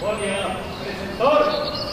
[0.00, 1.85] Buenos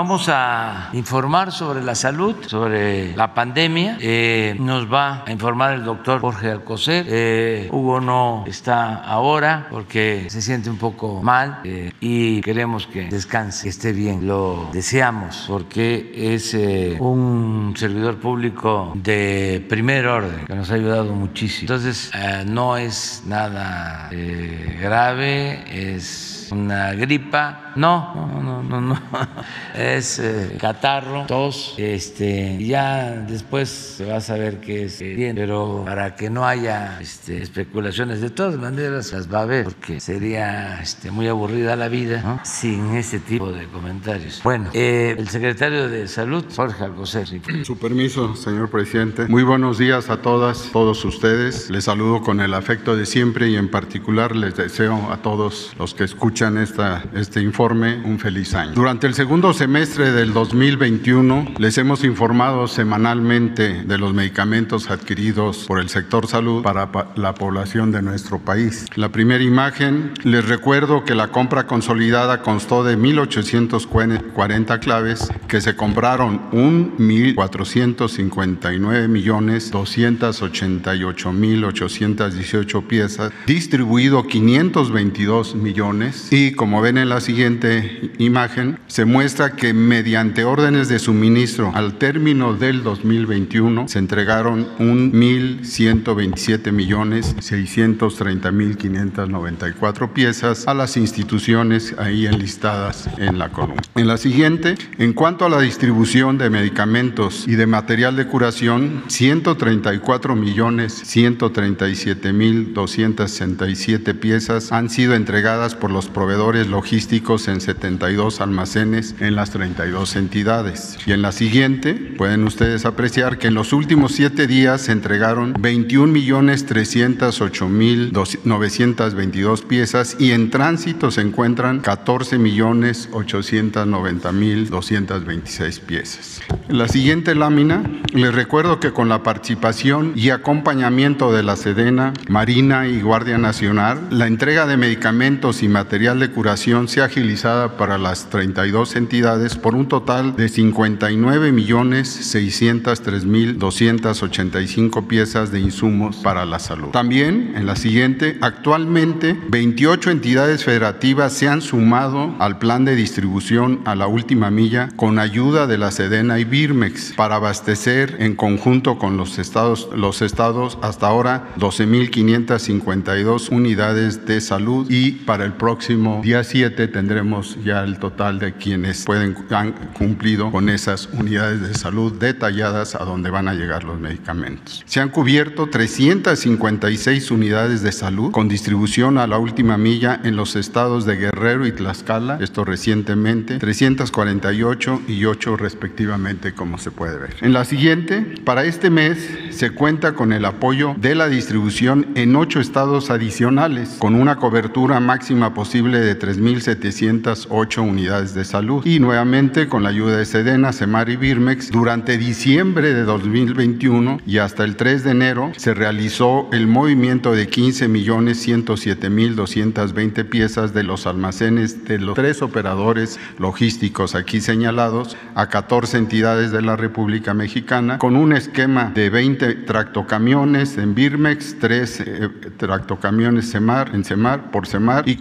[0.00, 3.98] Vamos a informar sobre la salud, sobre la pandemia.
[4.00, 7.04] Eh, nos va a informar el doctor Jorge Alcocer.
[7.06, 13.10] Eh, Hugo no está ahora porque se siente un poco mal eh, y queremos que
[13.10, 14.26] descanse, que esté bien.
[14.26, 21.12] Lo deseamos porque es eh, un servidor público de primer orden que nos ha ayudado
[21.12, 21.70] muchísimo.
[21.70, 27.72] Entonces, eh, no es nada eh, grave, es una gripa.
[27.76, 29.00] No, no, no, no, no.
[29.74, 31.74] Es eh, catarro, tos.
[31.78, 37.00] Este, ya después se va a saber que es bien, pero para que no haya
[37.00, 41.88] este, especulaciones, de todas maneras las va a haber, porque sería este, muy aburrida la
[41.88, 44.40] vida sin ese tipo de comentarios.
[44.42, 47.26] Bueno, eh, el secretario de Salud, Jorge Alcocer.
[47.64, 49.26] Su permiso, señor presidente.
[49.28, 51.70] Muy buenos días a todas, todos ustedes.
[51.70, 55.94] Les saludo con el afecto de siempre y en particular les deseo a todos los
[55.94, 58.72] que escuchan esta, este informe un feliz año.
[58.72, 65.78] Durante el segundo semestre del 2021 les hemos informado semanalmente de los medicamentos adquiridos por
[65.80, 68.86] el sector salud para pa- la población de nuestro país.
[68.96, 75.76] La primera imagen, les recuerdo que la compra consolidada constó de 1.840 claves que se
[75.76, 87.20] compraron 1.459 millones 288 mil 818 piezas, distribuido 522 millones y como ven en la
[87.20, 94.68] siguiente imagen, se muestra que mediante órdenes de suministro al término del 2021 se entregaron
[94.78, 103.82] 1.127 millones 630 mil 594 piezas a las instituciones ahí enlistadas en la columna.
[103.96, 109.02] En la siguiente, en cuanto a la distribución de medicamentos y de material de curación,
[109.08, 118.42] 134 millones 137 mil 267 piezas han sido entregadas por los proveedores logísticos en 72
[118.42, 120.98] almacenes en las 32 entidades.
[121.06, 125.54] Y en la siguiente, pueden ustedes apreciar que en los últimos siete días se entregaron
[125.58, 134.68] 21 millones 308 mil 922 piezas y en tránsito se encuentran 14 millones 890 mil
[134.68, 136.42] 226 piezas.
[136.68, 137.82] En la siguiente lámina,
[138.12, 144.06] les recuerdo que con la participación y acompañamiento de la Sedena, Marina y Guardia Nacional,
[144.10, 145.68] la entrega de medicamentos y
[146.10, 152.08] material de curación sea agilizada para las 32 entidades por un total de 59 millones
[152.08, 156.88] 603 mil 285 piezas de insumos para la salud.
[156.88, 163.80] También, en la siguiente, actualmente 28 entidades federativas se han sumado al plan de distribución
[163.84, 168.98] a la última milla con ayuda de la Sedena y Birmex para abastecer en conjunto
[168.98, 175.89] con los estados, los estados hasta ahora 12.552 unidades de salud y para el próximo
[176.22, 181.74] día 7 tendremos ya el total de quienes pueden han cumplido con esas unidades de
[181.74, 184.84] salud detalladas a donde van a llegar los medicamentos.
[184.86, 190.54] Se han cubierto 356 unidades de salud con distribución a la última milla en los
[190.54, 197.36] estados de Guerrero y Tlaxcala, esto recientemente, 348 y 8 respectivamente, como se puede ver.
[197.40, 202.36] En la siguiente, para este mes se cuenta con el apoyo de la distribución en
[202.36, 208.84] ocho estados adicionales, con una cobertura máxima posible de 3.708 unidades de salud.
[208.84, 214.38] Y nuevamente con la ayuda de Sedena, Semar y Birmex, durante diciembre de 2021 y
[214.38, 220.24] hasta el 3 de enero se realizó el movimiento de 15 millones 107 mil 220
[220.24, 226.62] piezas de los almacenes de los tres operadores logísticos aquí señalados a 14 entidades de
[226.62, 232.28] la República Mexicana con un esquema de 20 tractocamiones en Birmex, 3 eh,
[232.58, 235.16] tractocamiones Semar, en Semar por Semar y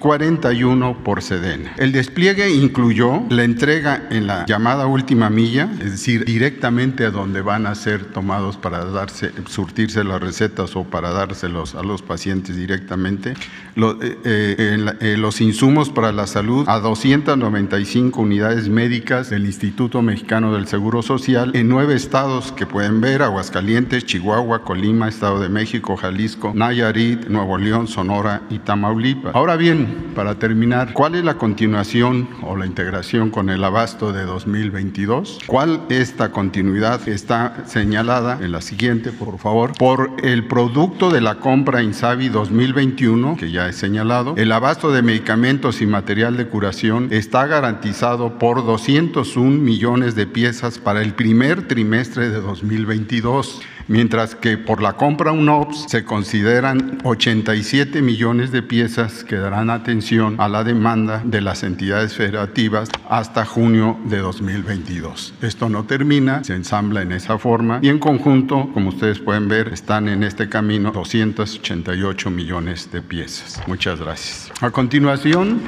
[0.50, 1.74] 51 por Sedena.
[1.78, 7.42] El despliegue incluyó la entrega en la llamada última milla, es decir, directamente a donde
[7.42, 12.56] van a ser tomados para darse, surtirse las recetas o para dárselos a los pacientes
[12.56, 13.34] directamente,
[13.76, 20.54] eh, eh, eh, los insumos para la salud a 295 unidades médicas del Instituto Mexicano
[20.54, 25.96] del Seguro Social en nueve estados que pueden ver, Aguascalientes, Chihuahua, Colima, Estado de México,
[25.96, 29.36] Jalisco, Nayarit, Nuevo León, Sonora y Tamaulipas.
[29.36, 34.24] Ahora bien, para terminar, ¿cuál es la continuación o la integración con el abasto de
[34.24, 35.40] 2022?
[35.46, 39.74] ¿Cuál esta continuidad está señalada en la siguiente, por favor?
[39.78, 45.02] Por el producto de la compra Insabi 2021, que ya he señalado, el abasto de
[45.02, 51.68] medicamentos y material de curación está garantizado por 201 millones de piezas para el primer
[51.68, 59.26] trimestre de 2022 mientras que por la compra UNOPS se consideran 87 millones de piezas
[59.26, 65.34] que darán atención a la demanda de las entidades federativas hasta junio de 2022.
[65.42, 69.74] Esto no termina, se ensambla en esa forma y en conjunto, como ustedes pueden ver,
[69.74, 73.62] están en este camino 288 millones de piezas.
[73.68, 74.52] Muchas gracias.
[74.62, 75.62] A continuación,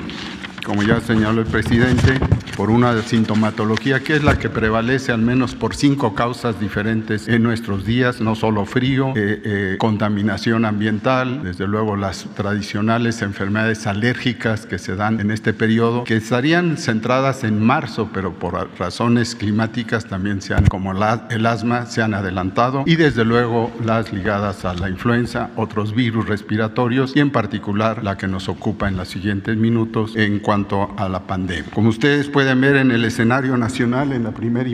[0.65, 2.19] como ya señaló el presidente,
[2.55, 7.43] por una sintomatología que es la que prevalece al menos por cinco causas diferentes en
[7.43, 14.65] nuestros días, no solo frío, eh, eh, contaminación ambiental, desde luego las tradicionales enfermedades alérgicas
[14.65, 20.05] que se dan en este periodo, que estarían centradas en marzo, pero por razones climáticas
[20.05, 24.73] también se han, como el asma, se han adelantado, y desde luego las ligadas a
[24.73, 29.57] la influenza, otros virus respiratorios y en particular la que nos ocupa en los siguientes
[29.57, 31.71] minutos en cuanto a la pandemia.
[31.73, 34.73] Como ustedes pueden ver en el escenario nacional, en la primera eh,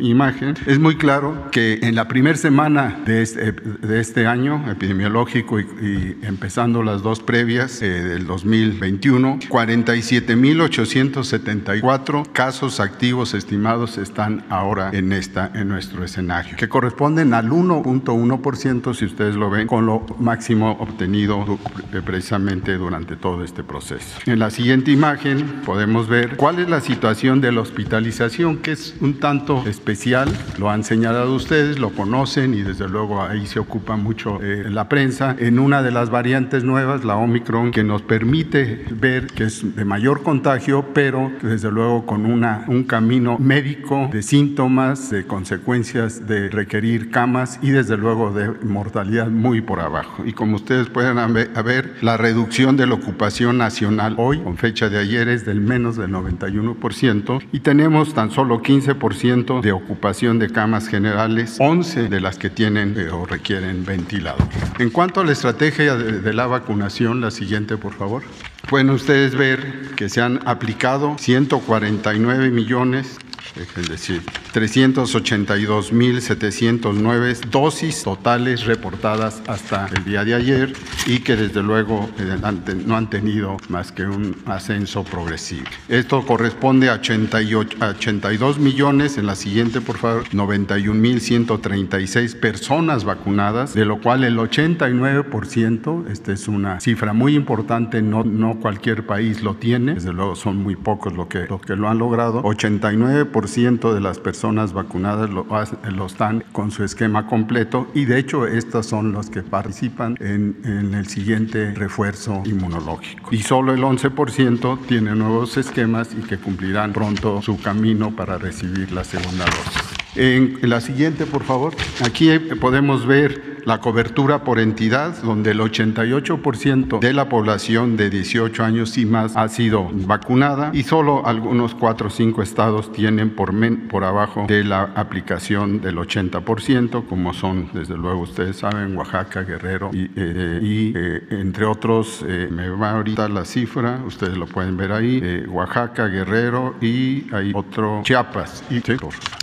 [0.00, 5.60] imagen, es muy claro que en la primera semana de este, de este año epidemiológico
[5.60, 15.12] y, empezando las dos previas eh, del 2021, 47.874 casos activos estimados están ahora en,
[15.12, 20.70] esta, en nuestro escenario, que corresponden al 1.1% si ustedes lo ven, con lo máximo
[20.80, 21.58] obtenido
[21.92, 24.20] eh, precisamente durante todo este proceso.
[24.24, 28.70] En la siguiente imagen, imagen podemos ver cuál es la situación de la hospitalización, que
[28.70, 30.28] es un tanto especial.
[30.60, 34.88] Lo han señalado ustedes, lo conocen y desde luego ahí se ocupa mucho eh, la
[34.88, 35.34] prensa.
[35.40, 39.84] En una de las variantes nuevas, la Omicron, que nos permite ver que es de
[39.84, 46.48] mayor contagio, pero desde luego con una, un camino médico de síntomas, de consecuencias de
[46.48, 50.24] requerir camas y desde luego de mortalidad muy por abajo.
[50.24, 54.91] Y como ustedes pueden ver, la reducción de la ocupación nacional hoy, con fecha de
[54.98, 60.88] ayer es del menos del 91% y tenemos tan solo 15% de ocupación de camas
[60.88, 64.48] generales, 11 de las que tienen o requieren ventilador.
[64.78, 68.22] En cuanto a la estrategia de la vacunación, la siguiente por favor.
[68.68, 73.18] Pueden ustedes ver que se han aplicado 149 millones
[73.56, 74.22] es decir,
[74.54, 80.72] 382.709 dosis totales reportadas hasta el día de ayer
[81.06, 82.36] y que desde luego eh,
[82.84, 85.66] no han tenido más que un ascenso progresivo.
[85.88, 94.00] Esto corresponde a 82 millones, en la siguiente por favor, 91.136 personas vacunadas, de lo
[94.00, 98.24] cual el 89%, esta es una cifra muy importante, no,
[98.60, 101.98] cualquier país lo tiene, desde luego son muy pocos los que, los que lo han
[101.98, 105.46] logrado, 89% de las personas vacunadas lo,
[105.90, 110.56] lo, están con su esquema completo y de hecho estas son las que participan en,
[110.64, 113.34] en el siguiente refuerzo inmunológico.
[113.34, 118.92] Y solo el 11% tiene nuevos esquemas y que cumplirán pronto su camino para recibir
[118.92, 120.02] la segunda dosis.
[120.14, 121.74] En la siguiente, por favor.
[122.04, 128.64] Aquí podemos ver la cobertura por entidad, donde el 88% de la población de 18
[128.64, 133.52] años y más ha sido vacunada y solo algunos 4 o 5 estados tienen por,
[133.88, 139.90] por abajo de la aplicación del 80%, como son, desde luego ustedes saben, Oaxaca, Guerrero
[139.92, 144.92] y, eh, eh, entre otros, eh, me va ahorita la cifra, ustedes lo pueden ver
[144.92, 148.64] ahí, Oaxaca, Guerrero y hay otro Chiapas.
[148.70, 148.82] Y,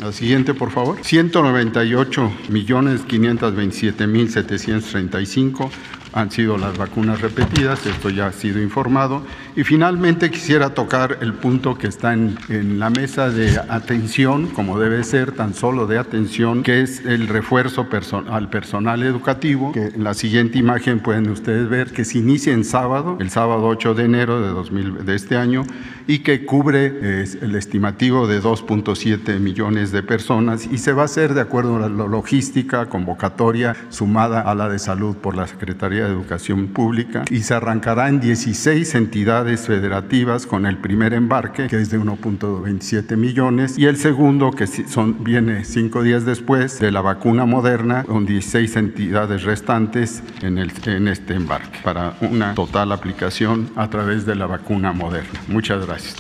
[0.02, 0.98] la siguiente, por favor.
[1.02, 9.24] 198 millones 527 1735 han sido las vacunas repetidas, esto ya ha sido informado.
[9.56, 12.38] Y finalmente quisiera tocar el punto que está en,
[12.80, 17.88] la mesa de atención, como debe ser, tan solo de atención, que es el refuerzo
[18.30, 22.64] al personal educativo, que en la siguiente imagen pueden ustedes ver que se inicia en
[22.64, 25.64] sábado, el sábado 8 de enero de, 2000, de este año,
[26.08, 31.34] y que cubre el estimativo de 2.7 millones de personas y se va a hacer
[31.34, 36.06] de acuerdo a la logística convocatoria sumada a la de salud por la Secretaría Secretaría
[36.06, 41.78] de Educación Pública y se arrancará en 16 entidades federativas con el primer embarque, que
[41.78, 47.02] es de 1.27 millones, y el segundo, que son, viene cinco días después, de la
[47.02, 53.70] vacuna moderna, con 16 entidades restantes en, el, en este embarque, para una total aplicación
[53.76, 55.40] a través de la vacuna moderna.
[55.48, 56.16] Muchas gracias.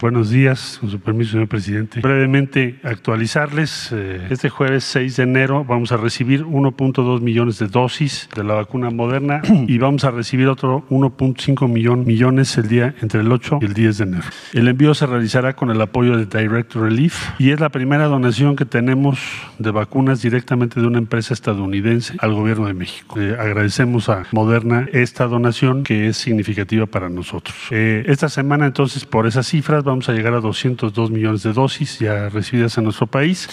[0.00, 2.00] Buenos días, con su permiso, señor presidente.
[2.00, 8.26] Brevemente actualizarles, eh, este jueves 6 de enero vamos a recibir 1.2 millones de dosis
[8.34, 11.68] de la vacuna moderna y vamos a recibir otro 1.5
[12.02, 14.24] millones el día entre el 8 y el 10 de enero.
[14.54, 18.56] El envío se realizará con el apoyo de Direct Relief y es la primera donación
[18.56, 19.20] que tenemos
[19.58, 23.20] de vacunas directamente de una empresa estadounidense al gobierno de México.
[23.20, 27.54] Eh, agradecemos a Moderna esta donación que es significativa para nosotros.
[27.70, 31.98] Eh, esta semana entonces por esas cifras vamos a llegar a 202 millones de dosis
[31.98, 33.48] ya recibidas en nuestro país.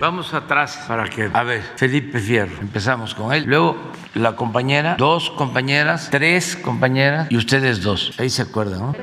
[0.00, 3.44] Vamos atrás para que, a ver, Felipe Fierro, empezamos con él.
[3.46, 3.76] Luego
[4.14, 8.12] la compañera, dos compañeras, tres compañeras y ustedes dos.
[8.18, 8.94] Ahí se acuerdan, ¿no?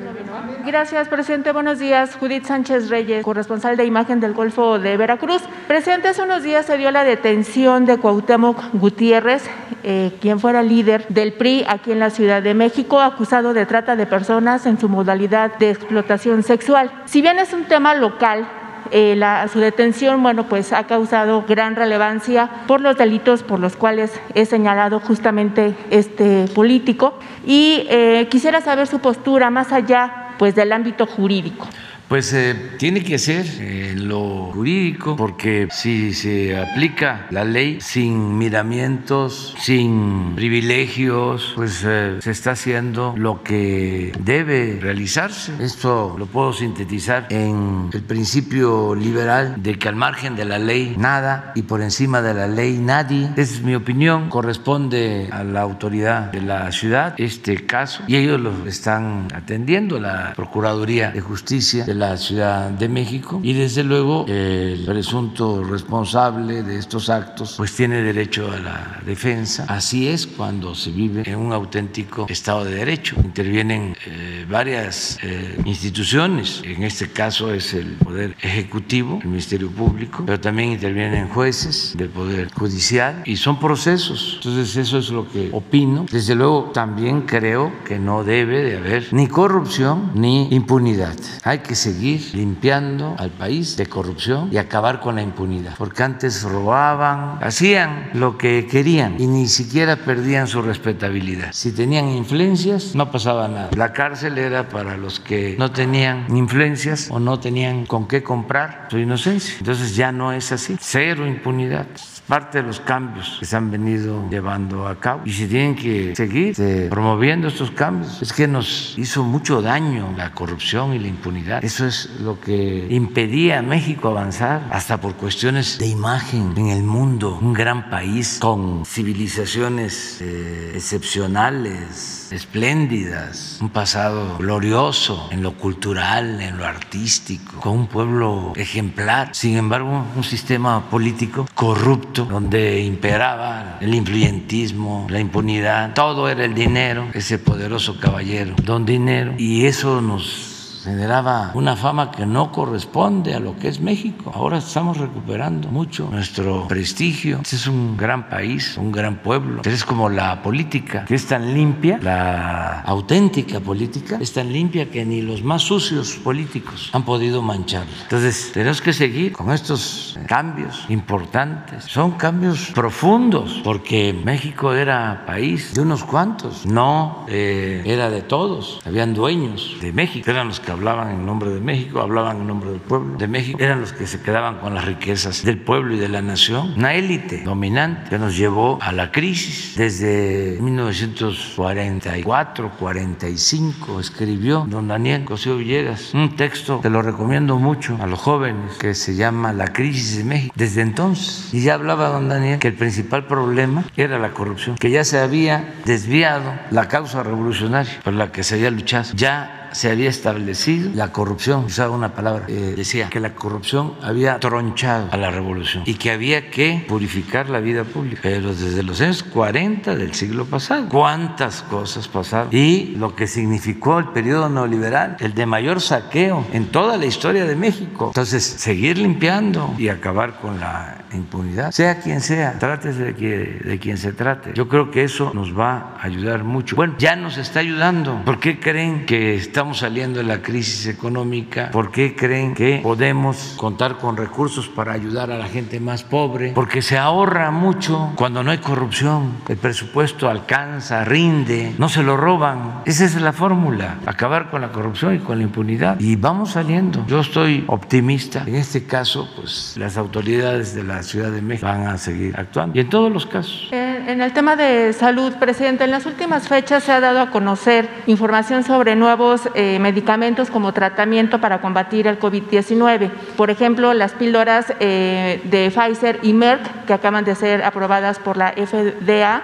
[0.66, 1.54] Gracias, presidente.
[1.54, 2.18] Buenos días.
[2.20, 5.42] Judith Sánchez Reyes, corresponsal de imagen del Golfo de Veracruz.
[5.68, 9.44] Presidente, hace unos días se dio la detención de Cuauhtémoc Gutiérrez,
[9.84, 13.98] eh, quien fuera líder del PRI aquí en la Ciudad de México, acusado de trata
[13.98, 16.90] de personas en su modalidad de explotación sexual.
[17.04, 18.48] Si bien es un tema local,
[18.92, 19.22] eh,
[19.52, 24.48] su detención, bueno, pues ha causado gran relevancia por los delitos por los cuales es
[24.48, 27.20] señalado justamente este político.
[27.46, 31.68] Y eh, quisiera saber su postura más allá pues del ámbito jurídico.
[32.08, 38.38] Pues eh, tiene que ser en lo jurídico, porque si se aplica la ley sin
[38.38, 45.52] miramientos, sin privilegios, pues eh, se está haciendo lo que debe realizarse.
[45.60, 50.96] Esto lo puedo sintetizar en el principio liberal de que al margen de la ley
[50.98, 53.32] nada y por encima de la ley nadie.
[53.36, 54.30] Es mi opinión.
[54.30, 60.32] Corresponde a la autoridad de la ciudad este caso y ellos lo están atendiendo, la
[60.38, 67.10] Procuraduría de Justicia la Ciudad de México y desde luego el presunto responsable de estos
[67.10, 69.66] actos pues tiene derecho a la defensa.
[69.68, 73.16] Así es cuando se vive en un auténtico Estado de Derecho.
[73.24, 80.24] Intervienen eh, varias eh, instituciones, en este caso es el Poder Ejecutivo, el Ministerio Público,
[80.26, 84.34] pero también intervienen jueces del Poder Judicial y son procesos.
[84.38, 86.06] Entonces eso es lo que opino.
[86.12, 91.16] Desde luego también creo que no debe de haber ni corrupción ni impunidad.
[91.44, 96.44] Hay que seguir limpiando al país de corrupción y acabar con la impunidad, porque antes
[96.44, 101.54] robaban, hacían lo que querían y ni siquiera perdían su respetabilidad.
[101.54, 103.70] Si tenían influencias, no pasaba nada.
[103.74, 108.90] La cárcel era para los que no tenían influencias o no tenían con qué comprar
[108.92, 109.56] su inocencia.
[109.60, 110.76] Entonces ya no es así.
[110.82, 111.88] Cero impunidad
[112.28, 116.16] parte de los cambios que se han venido llevando a cabo y se tienen que
[116.16, 118.22] seguir este, promoviendo estos cambios.
[118.22, 121.64] Es que nos hizo mucho daño la corrupción y la impunidad.
[121.64, 126.84] Eso es lo que impedía a México avanzar, hasta por cuestiones de imagen en el
[126.84, 127.40] mundo.
[127.42, 136.58] Un gran país con civilizaciones eh, excepcionales espléndidas, un pasado glorioso en lo cultural, en
[136.58, 139.30] lo artístico, con un pueblo ejemplar.
[139.34, 146.54] Sin embargo, un sistema político corrupto donde imperaba el influyentismo, la impunidad, todo era el
[146.54, 150.57] dinero, ese poderoso caballero, don dinero, y eso nos
[150.88, 154.32] generaba una fama que no corresponde a lo que es México.
[154.34, 157.40] Ahora estamos recuperando mucho nuestro prestigio.
[157.42, 159.62] Este es un gran país, un gran pueblo.
[159.66, 165.06] Es como la política, que es tan limpia, la auténtica política, es tan limpia que
[165.06, 167.92] ni los más sucios políticos han podido mancharla.
[168.04, 171.84] Entonces, tenemos que seguir con estos cambios importantes.
[171.84, 178.80] Son cambios profundos, porque México era país de unos cuantos, no eh, era de todos.
[178.86, 182.70] Habían dueños de México, eran los que hablaban en nombre de México, hablaban en nombre
[182.70, 185.98] del pueblo de México, eran los que se quedaban con las riquezas del pueblo y
[185.98, 186.74] de la nación.
[186.78, 189.74] Una élite dominante que nos llevó a la crisis.
[189.76, 198.06] Desde 1944, 45 escribió don Daniel Cosío Villegas un texto que lo recomiendo mucho a
[198.06, 200.54] los jóvenes que se llama La crisis de México.
[200.56, 204.92] Desde entonces, y ya hablaba don Daniel que el principal problema era la corrupción, que
[204.92, 209.10] ya se había desviado la causa revolucionaria por la que se había luchado.
[209.16, 214.40] Ya se había establecido la corrupción, usaba una palabra, eh, decía que la corrupción había
[214.40, 218.22] tronchado a la revolución y que había que purificar la vida pública.
[218.24, 222.50] Pero desde los años 40 del siglo pasado, ¿cuántas cosas pasaron?
[222.52, 227.46] Y lo que significó el periodo neoliberal, el de mayor saqueo en toda la historia
[227.46, 228.08] de México.
[228.08, 233.78] Entonces, seguir limpiando y acabar con la impunidad, sea quien sea, trátese de, que, de
[233.80, 234.54] quien se trate.
[234.56, 236.76] Yo creo que eso nos va a ayudar mucho.
[236.76, 238.24] Bueno, ya nos está ayudando.
[238.26, 241.72] ¿Por qué creen que estamos saliendo de la crisis económica?
[241.72, 246.52] ¿Por qué creen que podemos contar con recursos para ayudar a la gente más pobre?
[246.54, 249.34] Porque se ahorra mucho cuando no hay corrupción.
[249.48, 252.82] El presupuesto alcanza, rinde, no se lo roban.
[252.86, 256.00] Esa es la fórmula, acabar con la corrupción y con la impunidad.
[256.00, 257.06] Y vamos saliendo.
[257.08, 258.44] Yo estoy optimista.
[258.46, 262.78] En este caso, pues las autoridades de la Ciudad de México van a seguir actuando.
[262.78, 263.70] Y en todos los casos.
[263.72, 267.90] En el tema de salud, presidente, en las últimas fechas se ha dado a conocer
[268.06, 273.10] información sobre nuevos eh, medicamentos como tratamiento para combatir el COVID-19.
[273.36, 278.38] Por ejemplo, las píldoras eh, de Pfizer y Merck, que acaban de ser aprobadas por
[278.38, 279.42] la FDA.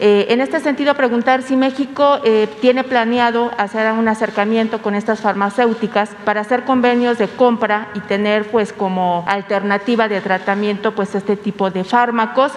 [0.00, 2.20] Eh, en este sentido, preguntar si México
[2.60, 8.50] tiene planeado hacer un acercamiento con estas farmacéuticas para hacer convenios de compra y tener,
[8.50, 12.52] pues, como alternativa de tratamiento, pues, este tipo de fármacos.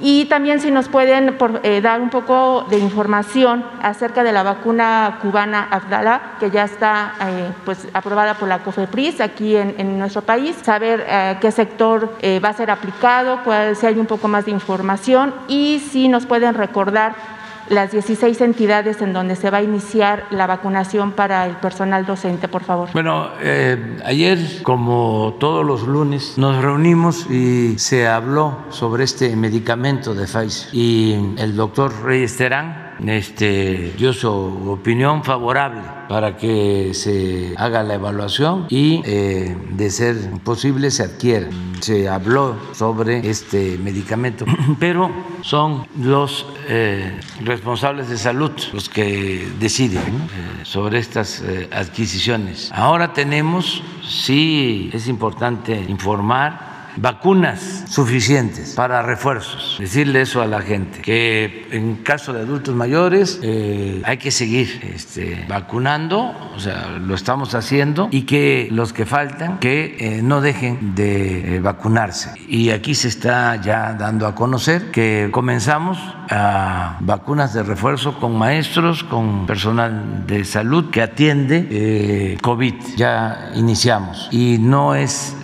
[0.00, 5.18] Y también si nos pueden eh, dar un poco de información acerca de la vacuna
[5.22, 10.56] cubana Abdala, que ya está eh, pues, aprobada por la COFEPRIS aquí en, nuestro país,
[10.62, 14.50] saber eh, qué sector va a ser aplicado, cuál, si hay un poco más de
[14.50, 15.34] información.
[15.48, 17.33] Y si nos pueden recordar
[17.68, 22.48] las 16 entidades en donde se va a iniciar la vacunación para el personal docente,
[22.48, 22.88] por favor.
[22.92, 30.14] Bueno, eh, ayer, como todos los lunes, nos reunimos y se habló sobre este medicamento
[30.14, 30.74] de Pfizer.
[30.74, 37.94] Y el doctor Reyes Terán este, dio su opinión favorable para que se haga la
[37.94, 41.48] evaluación y, eh, de ser posible, se adquiera.
[41.80, 44.44] Se habló sobre este medicamento,
[44.78, 45.10] pero
[45.42, 52.70] son los eh, responsables de salud los que deciden eh, sobre estas adquisiciones.
[52.72, 59.76] Ahora tenemos, sí es importante informar, vacunas suficientes para refuerzos.
[59.78, 64.92] Decirle eso a la gente, que en caso de adultos mayores eh, hay que seguir
[64.94, 70.40] este, vacunando, o sea, lo estamos haciendo, y que los que faltan, que eh, no
[70.40, 72.32] dejen de eh, vacunarse.
[72.48, 75.98] Y aquí se está ya dando a conocer que comenzamos
[76.30, 82.74] a vacunas de refuerzo con maestros, con personal de salud que atiende COVID.
[82.96, 84.28] Ya iniciamos.
[84.30, 85.36] Y no es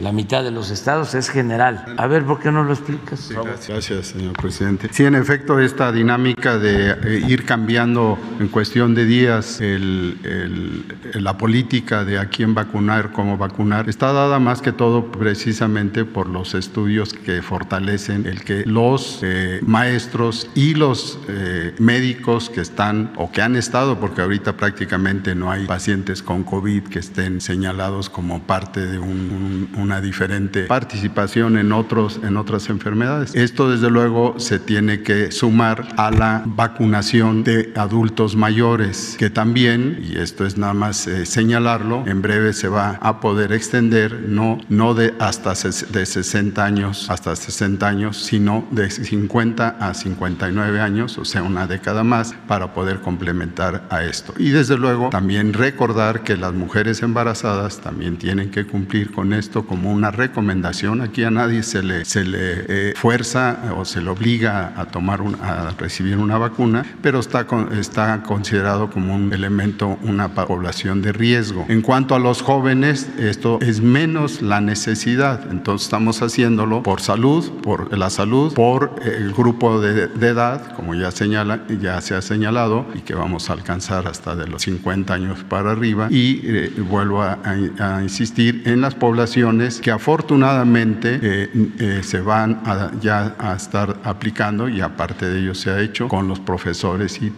[0.00, 1.84] la mitad de los estados, es general.
[1.96, 3.20] A ver, ¿por qué no lo explicas?
[3.20, 3.34] Sí,
[3.68, 4.88] gracias, señor presidente.
[4.92, 11.36] Sí, en efecto, esta dinámica de eh, ir cambiando en cuestión de días el, la
[11.36, 16.54] política de a quién vacunar, cómo vacunar, está dada más que todo precisamente por los
[16.54, 23.30] estudios que fortalecen el que los eh, maestros y los eh, médicos que están o
[23.30, 28.42] que han estado, porque ahorita prácticamente no hay pacientes con COVID que estén señalados como
[28.42, 33.34] parte de un, una diferente participación en, otros, en otras enfermedades.
[33.34, 39.98] Esto desde luego se tiene que sumar a la vacunación de adultos mayores, que también,
[40.02, 44.58] y esto es nada más eh, señalarlo, en breve se va a poder extender, no,
[44.68, 51.18] no de hasta de 60 años hasta 60 años, sino de 50 a 59 años,
[51.18, 54.34] o sea, una década más, para poder complementar a esto.
[54.38, 59.66] Y desde luego también recordar que las mujeres embarazadas también tienen que cumplir con esto
[59.70, 61.00] como una recomendación.
[61.00, 65.22] Aquí a nadie se le, se le eh, fuerza o se le obliga a tomar
[65.22, 71.02] un, a recibir una vacuna, pero está, con, está considerado como un elemento, una población
[71.02, 71.66] de riesgo.
[71.68, 75.48] En cuanto a los jóvenes, esto es menos la necesidad.
[75.52, 81.12] Entonces estamos haciéndolo por salud, por la salud, por el grupo de, edad, como ya,
[81.12, 85.44] señala, ya se ha señalado, y que vamos a alcanzar hasta de los 50 años
[85.44, 86.08] para arriba.
[86.10, 87.38] Y eh, vuelvo a,
[87.78, 92.62] a, insistir en las poblaciones que afortunadamente eh, eh, se van
[93.00, 97.30] ya a estar aplicando, y aparte de ello se ha hecho con los profesores y,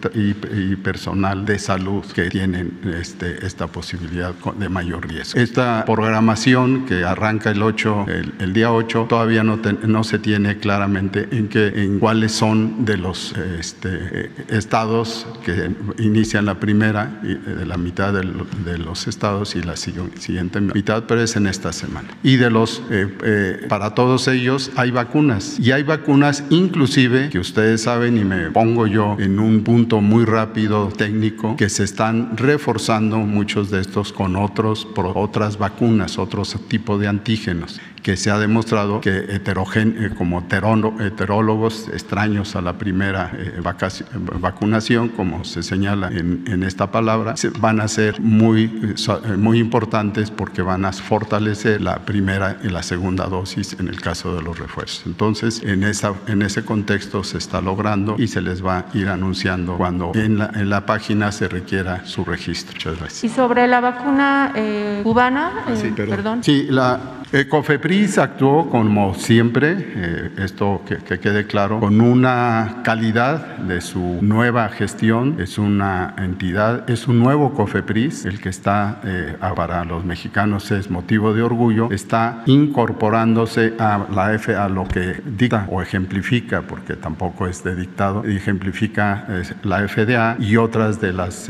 [0.83, 5.39] personal de salud que tienen este, esta posibilidad de mayor riesgo.
[5.39, 8.05] Esta programación que arranca el 8,
[8.39, 13.33] el, día 8, todavía no, se tiene claramente en, que, en cuáles son de los
[13.59, 20.61] este, estados que inician la primera, de la mitad de los estados y la siguiente
[20.61, 22.02] mitad, pero es en esta semana.
[22.23, 25.57] Y de los, eh, eh, para todos ellos hay vacunas.
[25.59, 30.25] Y hay vacunas inclusive, que ustedes saben, y me pongo yo en un punto muy
[30.25, 36.99] rápido técnico, que se están reforzando muchos de estos con otros, otras vacunas, otros tipos
[36.99, 40.45] de antígenos que se ha demostrado que eh, como
[40.99, 43.61] heterólogos extraños a la primera eh,
[44.39, 50.29] vacunación, como se señala en, en, esta palabra, van a ser muy, eh, muy importantes
[50.29, 54.59] porque van a fortalecer la primera y la segunda dosis en el caso de los
[54.59, 55.03] refuerzos.
[55.05, 59.07] Entonces, en, esa, en ese contexto se está logrando y se les va a ir
[59.07, 62.73] anunciando cuando en la, en la página se requiera su registro.
[62.73, 63.23] Muchas gracias.
[63.23, 66.15] Y sobre la vacuna eh, cubana, ah, sí, perdón.
[66.15, 66.43] perdón.
[66.43, 66.99] Sí, la
[67.33, 67.47] eh,
[67.93, 74.69] Actuó como siempre, eh, esto que, que, quede claro, con una calidad de su nueva
[74.69, 80.71] gestión, es una entidad, es un nuevo COFEPRIS, el que está eh, para los mexicanos
[80.71, 86.95] es motivo de orgullo, está incorporándose a la F, lo que dicta o ejemplifica, porque
[86.95, 89.27] tampoco es de dictado, ejemplifica
[89.61, 91.49] la FDA y otras de las,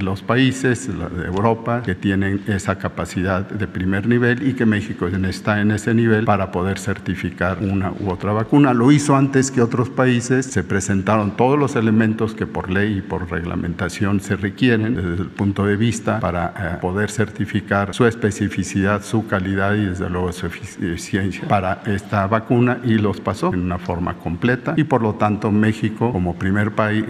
[0.00, 5.14] los países de Europa que tienen esa capacidad de primer nivel y que México es
[5.24, 8.72] está en ese nivel para poder certificar una u otra vacuna.
[8.72, 13.02] Lo hizo antes que otros países, se presentaron todos los elementos que por ley y
[13.02, 19.02] por reglamentación se requieren desde el punto de vista para eh, poder certificar su especificidad,
[19.02, 23.78] su calidad y desde luego su eficiencia para esta vacuna y los pasó en una
[23.78, 27.04] forma completa y por lo tanto México como primer país,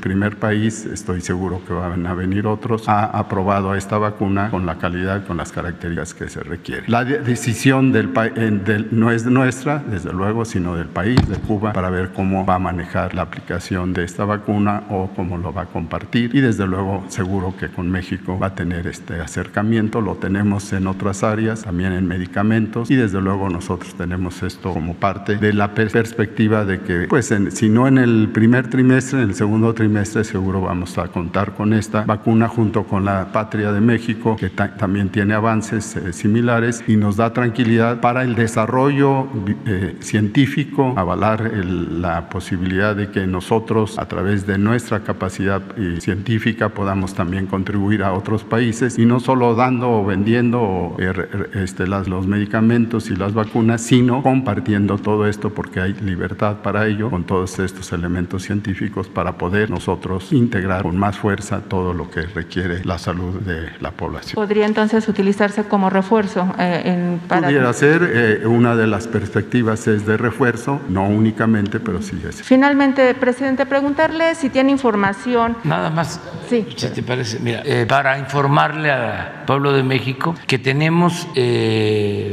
[0.00, 4.78] primer país estoy seguro que van a venir otros, ha aprobado esta vacuna con la
[4.78, 6.84] calidad, con las características que se requieren.
[6.88, 11.90] La decisión del, del, no es nuestra, desde luego, sino del país, de Cuba, para
[11.90, 15.66] ver cómo va a manejar la aplicación de esta vacuna o cómo lo va a
[15.66, 16.34] compartir.
[16.34, 20.00] Y desde luego, seguro que con México va a tener este acercamiento.
[20.00, 22.90] Lo tenemos en otras áreas, también en medicamentos.
[22.90, 27.50] Y desde luego nosotros tenemos esto como parte de la perspectiva de que, pues, en,
[27.50, 31.72] si no en el primer trimestre, en el segundo trimestre, seguro vamos a contar con
[31.72, 36.84] esta vacuna junto con la Patria de México, que ta también tiene avances eh, similares
[36.86, 39.26] y nos da tranquilidad para el desarrollo
[39.66, 46.70] eh, científico, avalar la posibilidad de que nosotros, a través de nuestra capacidad eh, científica,
[46.70, 51.12] podamos también contribuir a otros países y no solo dando o vendiendo eh,
[51.54, 56.86] este, las, los medicamentos y las vacunas, sino compartiendo todo esto porque hay libertad para
[56.86, 62.10] ello con todos estos elementos científicos para poder nosotros integrar con más fuerza todo lo
[62.10, 64.34] que requiere la salud de la población.
[64.34, 66.46] ¿Podría entonces utilizarse como refuerzo?
[66.58, 67.48] En, para...
[67.48, 72.42] Pudiera ser, eh, una de las perspectivas es de refuerzo, no únicamente, pero sí es.
[72.42, 75.56] Finalmente, presidente, preguntarle si tiene información.
[75.64, 76.66] Nada más, sí.
[76.76, 81.28] si te parece, mira, eh, para informarle al pueblo de México que tenemos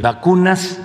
[0.02, 0.80] vacunas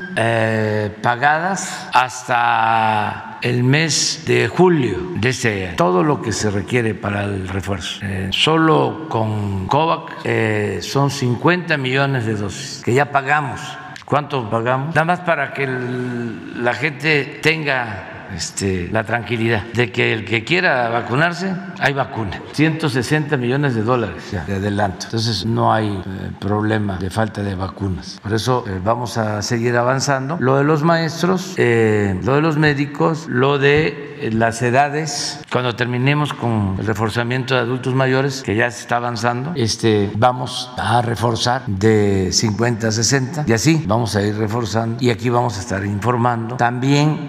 [1.00, 5.76] pagadas hasta el mes de julio de este año.
[5.76, 8.00] Todo lo que se requiere para el refuerzo.
[8.30, 13.60] solo con COVAC son 50 millones de dosis que ya pagamos.
[14.08, 14.94] ¿Cuánto pagamos?
[14.94, 20.88] Nada más para que la gente tenga este, la tranquilidad de que el que quiera
[20.88, 22.40] vacunarse, hay vacuna.
[22.52, 25.06] 160 millones de dólares de adelanto.
[25.06, 28.18] Entonces no hay eh, problema de falta de vacunas.
[28.22, 30.36] Por eso eh, vamos a seguir avanzando.
[30.40, 36.32] Lo de los maestros, eh, lo de los médicos, lo de las edades, cuando terminemos
[36.32, 41.64] con el reforzamiento de adultos mayores, que ya se está avanzando, este, vamos a reforzar
[41.66, 45.84] de 50 a 60 y así vamos a ir reforzando y aquí vamos a estar
[45.84, 46.56] informando.
[46.56, 47.28] También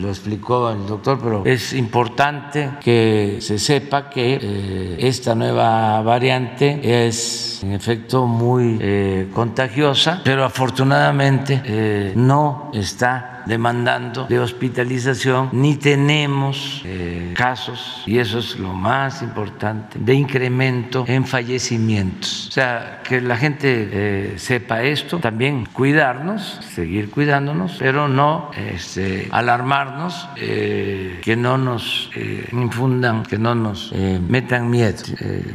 [0.00, 7.06] los explicó el doctor, pero es importante que se sepa que eh, esta nueva variante
[7.06, 15.76] es en efecto muy eh, contagiosa, pero afortunadamente eh, no está demandando de hospitalización, ni
[15.76, 22.48] tenemos eh, casos, y eso es lo más importante, de incremento en fallecimientos.
[22.48, 29.28] O sea, que la gente eh, sepa esto, también cuidarnos, seguir cuidándonos, pero no este,
[29.30, 32.10] alarmarnos, eh, que no nos
[32.52, 35.02] infundan, que no nos metan miedo.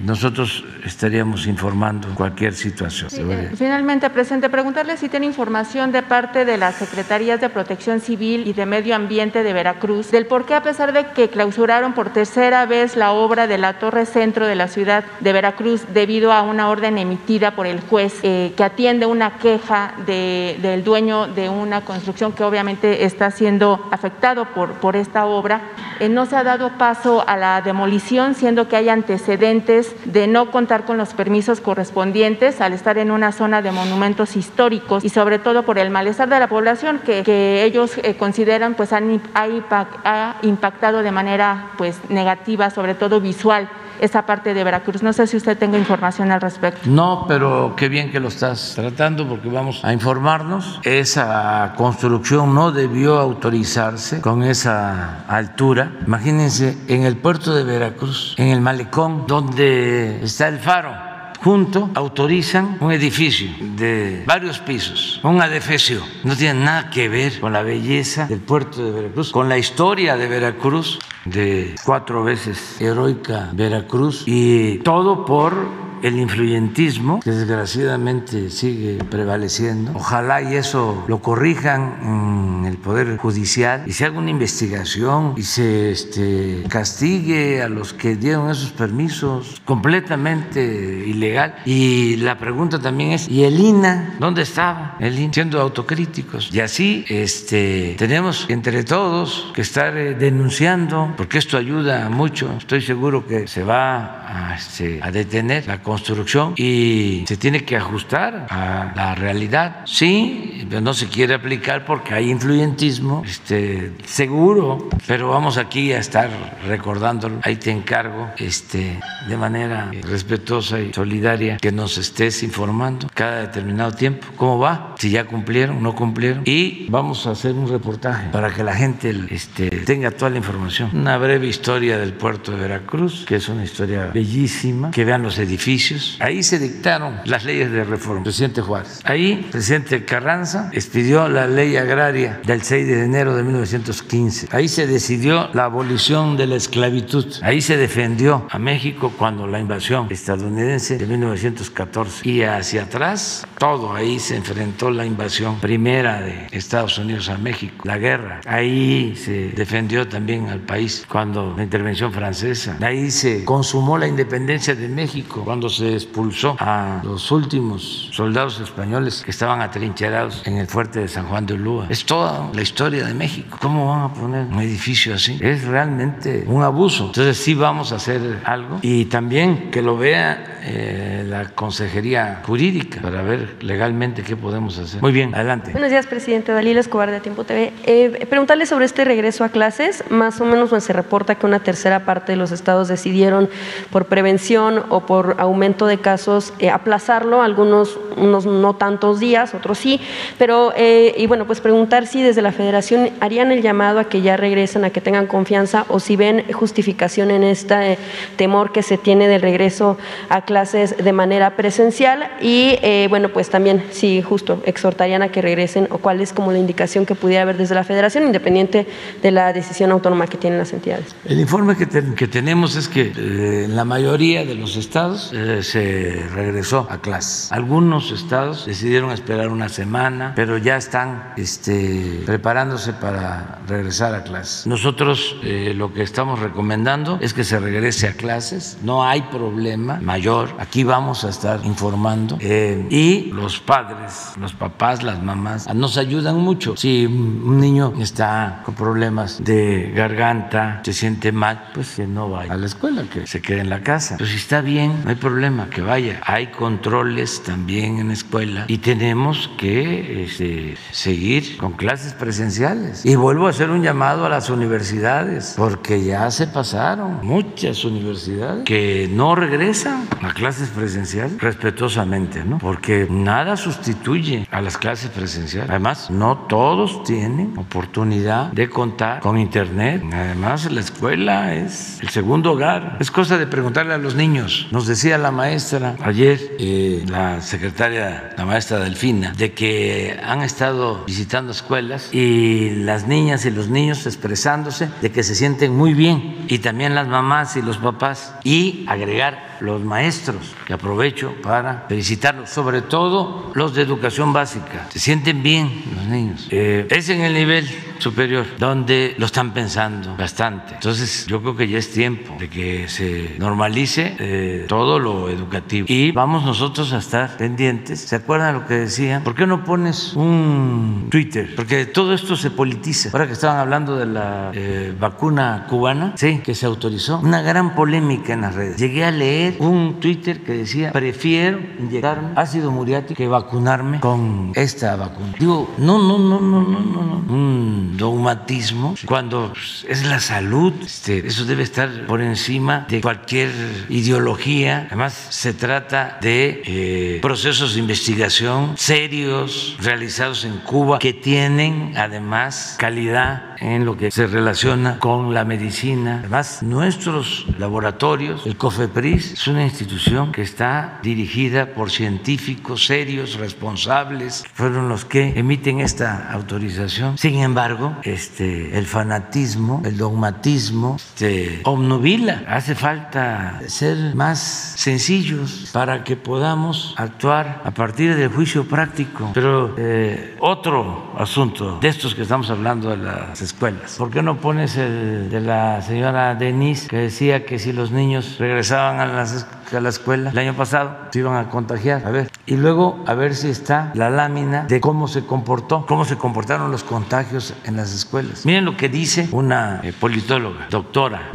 [0.04, 3.10] nosotros estaríamos informando cualquier situación.
[3.56, 8.52] finalmente, presidente, preguntarle si tiene información de parte de las secretarías de protección Civil y
[8.52, 12.66] de Medio Ambiente de Veracruz del por qué a pesar de que clausuraron por tercera
[12.66, 16.70] vez la obra de la Torre Centro de la ciudad de Veracruz debido a una
[16.70, 22.34] orden emitida por el juez eh, que atiende una queja del dueño de una construcción
[22.34, 25.62] que obviamente está siendo afectado por, por esta obra,
[26.02, 30.52] eh, no se ha dado paso a la demolición, siendo que hay antecedentes de no
[30.52, 35.40] contar con los permisos correspondientes al estar en una zona de monumentos históricos y sobre
[35.40, 40.36] todo por el malestar de la población que, que ellos eh, consideran pues han, ha
[40.42, 45.04] impactado de manera pues negativa, sobre todo visual, esa parte de Veracruz.
[45.04, 46.82] No sé si usted tenga información al respecto.
[46.86, 50.80] No, pero qué bien que lo estás tratando porque vamos a informarnos.
[50.84, 55.92] Esa construcción no debió autorizarse con esa altura.
[56.06, 61.09] Imagínense en el puerto de Veracruz, en el malecón donde está el faro
[61.44, 66.02] junto autorizan un edificio de varios pisos, un adefesio.
[66.24, 70.18] No tiene nada que ver con la belleza del puerto de Veracruz, con la historia
[70.18, 79.04] de Veracruz, de cuatro veces heroica Veracruz, y todo por el influyentismo que desgraciadamente sigue
[79.04, 79.92] prevaleciendo.
[79.96, 85.44] Ojalá y eso lo corrijan en el Poder Judicial y se haga una investigación y
[85.44, 90.62] se este, castigue a los que dieron esos permisos completamente
[91.06, 91.56] ilegal.
[91.66, 94.16] Y la pregunta también es, ¿y el INA?
[94.20, 95.34] ¿Dónde estaba el INA?
[95.34, 96.50] Siendo autocríticos.
[96.54, 102.54] Y así este, tenemos entre todos que estar eh, denunciando, porque esto ayuda mucho.
[102.58, 107.76] Estoy seguro que se va a, este, a detener la construcción y se tiene que
[107.76, 109.82] ajustar a la realidad.
[109.86, 116.30] Sí, no se quiere aplicar porque hay influyentismo, este, seguro, pero vamos aquí a estar
[116.68, 117.40] recordándolo.
[117.42, 123.92] Ahí te encargo este, de manera respetuosa y solidaria que nos estés informando cada determinado
[123.92, 126.44] tiempo cómo va, si ya cumplieron, no cumplieron.
[126.46, 130.92] Y vamos a hacer un reportaje para que la gente este, tenga toda la información.
[130.94, 135.40] Una breve historia del puerto de Veracruz, que es una historia bellísima, que vean los
[135.40, 135.79] edificios
[136.20, 139.00] Ahí se dictaron las leyes de reforma, presidente Juárez.
[139.06, 144.50] Ahí, presidente Carranza expidió la ley agraria del 6 de enero de 1915.
[144.52, 147.26] Ahí se decidió la abolición de la esclavitud.
[147.42, 152.28] Ahí se defendió a México cuando la invasión estadounidense de 1914.
[152.28, 157.84] Y hacia atrás, todo ahí se enfrentó la invasión primera de Estados Unidos a México,
[157.86, 158.42] la guerra.
[158.46, 162.78] Ahí se defendió también al país cuando la intervención francesa.
[162.82, 169.22] Ahí se consumó la independencia de México cuando se expulsó a los últimos soldados españoles
[169.24, 171.88] que estaban atrincherados en el fuerte de San Juan de Ulúa.
[171.90, 173.58] Es toda la historia de México.
[173.62, 175.38] ¿Cómo van a poner un edificio así?
[175.42, 177.08] Es realmente un abuso.
[177.08, 183.02] Entonces sí vamos a hacer algo y también que lo vea eh, la Consejería Jurídica
[183.02, 185.02] para ver legalmente qué podemos hacer.
[185.02, 185.72] Muy bien, adelante.
[185.72, 186.52] Buenos días, presidente.
[186.52, 187.74] Dalila Escobar de Tiempo TV.
[187.86, 190.04] Eh, preguntarle sobre este regreso a clases.
[190.10, 193.50] Más o menos se reporta que una tercera parte de los estados decidieron
[193.92, 199.78] por prevención o por aumento de casos eh, aplazarlo, algunos unos no tantos días, otros
[199.78, 200.00] sí.
[200.38, 204.22] Pero, eh, y bueno, pues preguntar si desde la federación harían el llamado a que
[204.22, 207.98] ya regresen, a que tengan confianza o si ven justificación en este
[208.36, 209.98] temor que se tiene del regreso
[210.30, 212.78] a clases de manera presencial y
[213.10, 217.06] bueno, pues también si justo exhortarían a que regresen o cuál es como la indicación
[217.06, 218.88] que pudiera haber desde la federación, independiente
[219.22, 221.16] de la decisión autónoma que tienen las entidades.
[221.26, 225.49] El informe que, que tenemos es que eh, en la mayoría de los estados eh,
[225.64, 227.52] se regresó a clases.
[227.52, 234.68] Algunos estados decidieron esperar una semana, pero ya están este, preparándose para regresar a clases.
[234.68, 240.00] Nosotros eh, lo que estamos recomendando es que se regrese a clases, no hay problema
[240.02, 246.38] mayor, aquí vamos a estar informando y los padres, los papás, las mamás nos ayudan
[246.38, 246.76] mucho.
[246.78, 252.54] Si un niño está con problemas de garganta, se siente mal, pues que no vaya
[252.54, 254.16] a la escuela, que se quede en la casa.
[254.18, 255.39] Pero si está bien, no hay problema,
[255.72, 256.20] que vaya.
[256.26, 263.06] Hay controles también en la escuela y tenemos que este, seguir con clases presenciales.
[263.06, 268.66] Y vuelvo a hacer un llamado a las universidades, porque ya se pasaron muchas universidades
[268.66, 272.58] que no regresan a clases presenciales respetuosamente, ¿no?
[272.58, 275.70] Porque nada sustituye a las clases presenciales.
[275.70, 280.04] Además, no todos tienen oportunidad de contar con internet.
[280.12, 282.98] Además, la escuela es el segundo hogar.
[283.00, 284.68] Es cosa de preguntarle a los niños.
[284.72, 291.06] Nos decía la maestra ayer, eh, la secretaria, la maestra Delfina, de que han estado
[291.06, 296.46] visitando escuelas y las niñas y los niños expresándose de que se sienten muy bien
[296.48, 302.50] y también las mamás y los papás y agregar los maestros, que aprovecho para felicitarlos,
[302.50, 304.88] sobre todo los de educación básica.
[304.90, 306.48] Se sienten bien los niños.
[306.52, 307.68] Eh, es en el nivel
[308.00, 310.76] superior donde lo están pensando bastante.
[310.76, 315.86] Entonces yo creo que ya es tiempo de que se normalice eh, todo lo educativo.
[315.90, 318.00] Y vamos nosotros a estar pendientes.
[318.02, 319.24] ¿Se acuerdan lo que decían?
[319.24, 321.54] ¿Por qué no pones un Twitter?
[321.56, 323.10] Porque todo esto se politiza.
[323.12, 327.20] Ahora que estaban hablando de la eh, vacuna cubana, sí, que se autorizó.
[327.20, 328.78] Una gran polémica en las redes.
[328.78, 334.96] Llegué a leer un Twitter que decía, prefiero inyectarme ácido muriático que vacunarme con esta
[334.96, 335.34] vacuna.
[335.40, 337.34] Digo, no, no, no, no, no, no, no.
[337.34, 339.54] Un dogmatismo cuando
[339.88, 340.74] es la salud.
[340.82, 343.52] Este, eso debe estar por encima de cualquier
[343.90, 344.86] ideología.
[344.88, 352.76] Además, se trata de eh, procesos de investigación serios realizados en Cuba que tienen además
[352.78, 356.20] calidad en lo que se relaciona con la medicina.
[356.20, 364.44] Además, nuestros laboratorios, el COFEPRIS, es una institución que está dirigida por científicos serios, responsables,
[364.54, 367.18] fueron los que emiten esta autorización.
[367.18, 372.44] Sin embargo, este, el fanatismo, el dogmatismo, se obnubila.
[372.50, 374.40] Hace falta ser más
[374.76, 379.32] sencillos para que podamos actuar a partir del juicio práctico.
[379.34, 383.96] Pero eh, otro asunto de estos que estamos hablando de las escuelas.
[383.98, 388.36] ¿Por qué no pones el de la señora Denise que decía que si los niños
[388.38, 389.29] regresaban a las
[389.76, 392.06] a la escuela el año pasado, se iban a contagiar.
[392.06, 396.06] A ver, y luego a ver si está la lámina de cómo se comportó, cómo
[396.06, 398.46] se comportaron los contagios en las escuelas.
[398.46, 401.32] Miren lo que dice una eh, politóloga, doctora,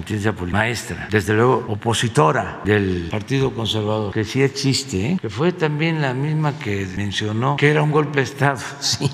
[0.51, 5.19] maestra, desde luego opositora del Partido Conservador, que sí existe, ¿eh?
[5.21, 9.11] que fue también la misma que mencionó que era un golpe de Estado, sí,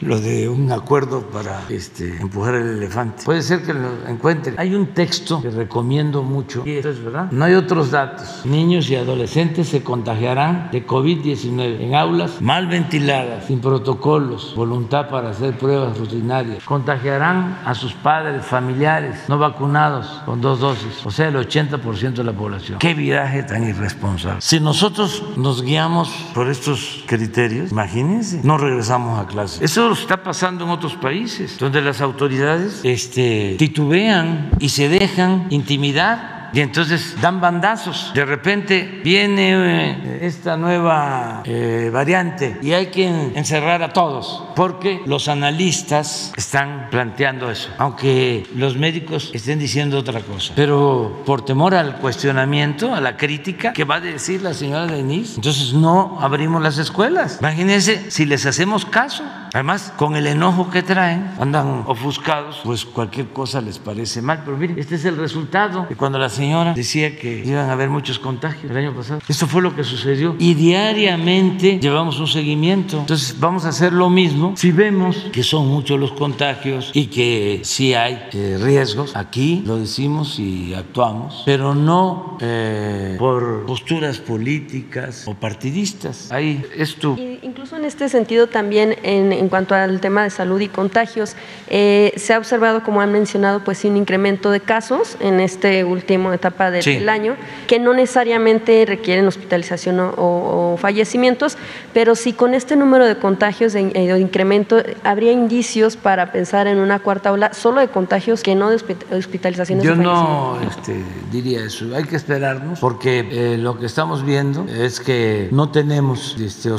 [0.00, 3.24] lo de un acuerdo para este, empujar el elefante.
[3.24, 4.54] Puede ser que lo encuentren.
[4.58, 8.13] Hay un texto que recomiendo mucho, y esto es verdad, no hay otros datos
[8.44, 15.30] niños y adolescentes se contagiarán de COVID-19 en aulas mal ventiladas, sin protocolos, voluntad para
[15.30, 16.64] hacer pruebas rutinarias.
[16.64, 22.24] Contagiarán a sus padres, familiares no vacunados con dos dosis, o sea, el 80% de
[22.24, 22.78] la población.
[22.78, 24.40] Qué viaje tan irresponsable.
[24.40, 29.64] Si nosotros nos guiamos por estos criterios, imagínense, no regresamos a clase.
[29.64, 36.33] Eso está pasando en otros países, donde las autoridades este, titubean y se dejan intimidar
[36.54, 38.12] y entonces dan bandazos.
[38.14, 45.00] De repente viene eh, esta nueva eh, variante y hay que encerrar a todos porque
[45.06, 50.52] los analistas están planteando eso, aunque los médicos estén diciendo otra cosa.
[50.54, 55.36] Pero por temor al cuestionamiento, a la crítica que va a decir la señora Denise,
[55.36, 57.38] entonces no abrimos las escuelas.
[57.40, 59.24] Imagínense si les hacemos caso.
[59.54, 64.42] Además, con el enojo que traen, andan ofuscados, pues cualquier cosa les parece mal.
[64.44, 67.88] Pero miren, este es el resultado de cuando la señora decía que iban a haber
[67.88, 69.20] muchos contagios el año pasado.
[69.28, 70.34] Esto fue lo que sucedió.
[70.40, 72.98] Y diariamente llevamos un seguimiento.
[72.98, 77.60] Entonces, vamos a hacer lo mismo si vemos que son muchos los contagios y que
[77.62, 79.14] sí hay eh, riesgos.
[79.14, 86.32] Aquí lo decimos y actuamos, pero no eh, por posturas políticas o partidistas.
[86.32, 87.16] Ahí es tu.
[87.64, 91.34] Incluso en este sentido también en, en cuanto al tema de salud y contagios,
[91.68, 96.34] eh, se ha observado, como han mencionado, pues un incremento de casos en esta última
[96.34, 97.08] etapa del, Sí.
[97.08, 97.36] año,
[97.66, 101.56] que no necesariamente requieren hospitalización o, o fallecimientos,
[101.94, 106.66] pero sí con este número de contagios de, eh, de incremento, habría indicios para pensar
[106.66, 111.02] en una cuarta ola solo de contagios que no de hospi- hospitalizaciones Yo no este,
[111.32, 111.86] diría eso.
[111.96, 116.70] Hay que esperarnos porque eh, lo que estamos viendo es que no tenemos este,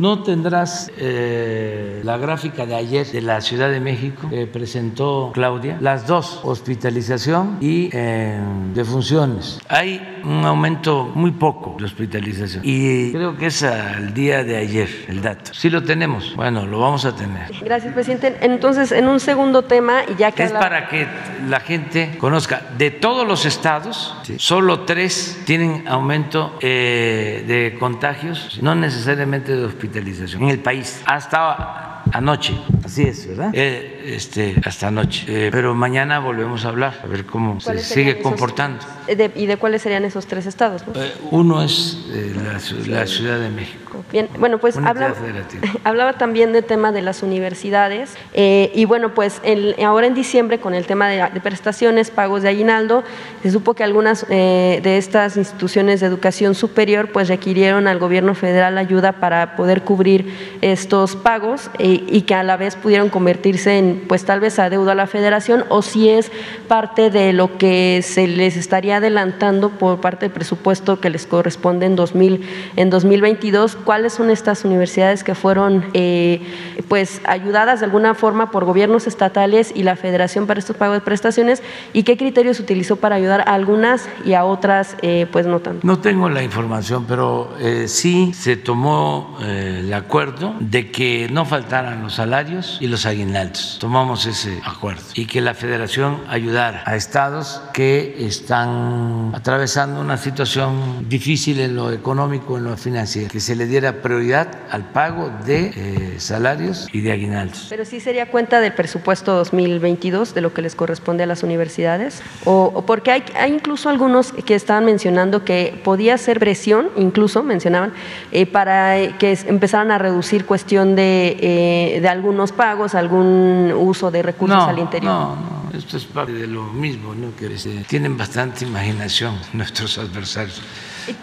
[0.00, 5.78] No tendrás eh, la gráfica de ayer de la Ciudad de México que presentó Claudia.
[5.80, 8.38] Las dos, hospitalización y eh,
[8.74, 9.60] defunciones.
[9.68, 12.62] Hay un aumento muy poco de hospitalización.
[12.64, 15.52] Y creo que es al día de ayer el dato.
[15.52, 16.34] Sí lo tenemos.
[16.36, 17.50] Bueno, lo vamos a tener.
[17.62, 18.38] Gracias, presidente.
[18.40, 21.06] Entonces, en un segundo tema, y ya que Es para que
[21.48, 22.62] la gente conozca.
[22.76, 30.42] De todos los estados, solo tres tienen aumento eh, de contagios, no necesariamente de hospitalización,
[30.44, 31.02] en el país.
[31.06, 32.54] Hasta anoche,
[32.84, 33.50] así es, ¿verdad?
[33.52, 35.24] Eh, este, hasta anoche.
[35.28, 38.84] Eh, pero mañana volvemos a hablar, a ver cómo se ¿Cuáles serían sigue comportando.
[39.06, 40.82] de- ¿Y de cuáles serían esos tres estados?
[40.86, 41.00] no?
[41.02, 44.04] Eh, uno es eh, la, ciu- la Ciudad de México.
[44.12, 44.76] Bien, bueno, pues
[45.84, 50.58] hablaba también del tema de las universidades eh, y bueno, pues el- ahora en diciembre
[50.60, 53.02] con el tema de, de prestaciones, pagos de aguinaldo,
[53.42, 58.78] se supo que algunas de estas instituciones de educación superior pues requirieron al gobierno federal
[58.78, 64.24] ayuda para poder cubrir estos pagos y que a la vez pudieron convertirse en pues
[64.24, 66.30] tal vez adeudo a la federación o si es
[66.68, 71.86] parte de lo que se les estaría adelantando por parte del presupuesto que les corresponde
[71.86, 72.46] en 2000
[72.76, 76.40] en 2022 cuáles son estas universidades que fueron eh,
[76.88, 81.00] pues ayudadas de alguna forma por gobiernos estatales y la federación para estos pagos de
[81.00, 85.60] prestaciones y qué criterios utilizó para ayudar a algunas y a otras eh, pues no
[85.60, 91.28] tanto No tengo la información, pero eh, sí se tomó eh, el acuerdo de que
[91.30, 93.78] no faltaran los salarios y los aguinaldos.
[93.88, 101.08] Tomamos ese acuerdo y que la federación ayudara a estados que están atravesando una situación
[101.08, 105.72] difícil en lo económico, en lo financiero, que se le diera prioridad al pago de
[105.74, 107.68] eh, salarios y de aguinaldos.
[107.70, 112.20] pero sí sería cuenta del presupuesto 2022 de lo que les corresponde a las universidades
[112.44, 117.42] o, o porque hay, hay incluso algunos que estaban mencionando que podía ser presión incluso
[117.42, 117.94] mencionaban
[118.32, 124.10] eh, para eh, que empezaran a reducir cuestión de, eh, de algunos pagos algún uso
[124.10, 127.34] de recursos no, al interior No, no, esto es parte de lo mismo, ¿no?
[127.36, 130.60] que este, tienen bastante imaginación nuestros adversarios,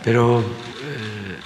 [0.03, 0.43] pero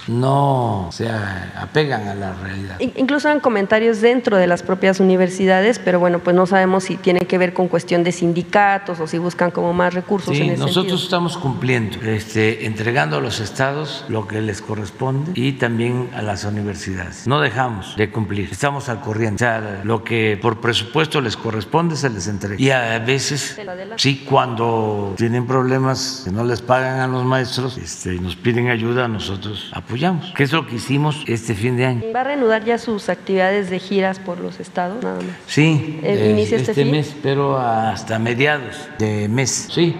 [0.08, 2.78] no se apegan a la realidad.
[2.80, 6.96] In- Incluso eran comentarios dentro de las propias universidades, pero bueno, pues no sabemos si
[6.96, 10.50] tiene que ver con cuestión de sindicatos o si buscan como más recursos Sí, en
[10.50, 10.96] ese nosotros sentido.
[11.04, 16.44] estamos cumpliendo, este, entregando a los estados lo que les corresponde y también a las
[16.44, 17.26] universidades.
[17.26, 19.44] No dejamos de cumplir, estamos al corriente.
[19.44, 22.56] O sea, lo que por presupuesto les corresponde se les entrega.
[22.60, 23.58] Y a veces,
[23.96, 29.08] sí, cuando tienen problemas que no les pagan a los maestros este, nos piden ayuda,
[29.08, 29.99] nosotros apoyamos.
[30.34, 32.02] Que es lo que hicimos este fin de año.
[32.14, 35.02] ¿Va a reanudar ya sus actividades de giras por los estados?
[35.04, 35.36] Nada más.
[35.46, 36.90] Sí, Eh, ¿inicia este fin?
[36.90, 39.68] mes, pero hasta mediados de mes.
[39.70, 39.96] Sí.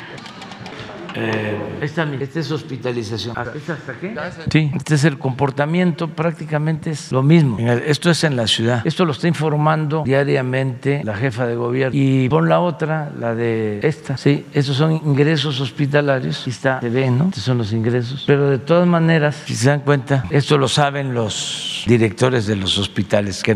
[1.14, 3.34] Eh, esta, esta es hospitalización.
[3.54, 4.14] ¿Esta hasta qué?
[4.50, 7.58] Sí, este es el comportamiento, prácticamente es lo mismo.
[7.58, 8.82] El- Esto es en la ciudad.
[8.86, 11.98] Esto lo está informando diariamente la jefa de gobierno.
[11.98, 14.16] Y pon la otra, la de esta.
[14.16, 16.40] Sí, estos son ingresos hospitalarios.
[16.42, 17.24] Aquí está, se ve, ¿no?
[17.28, 18.24] Estos son los ingresos.
[18.26, 22.78] Pero de todas maneras, si se dan cuenta, esto lo saben los directores de los
[22.78, 23.52] hospitales, que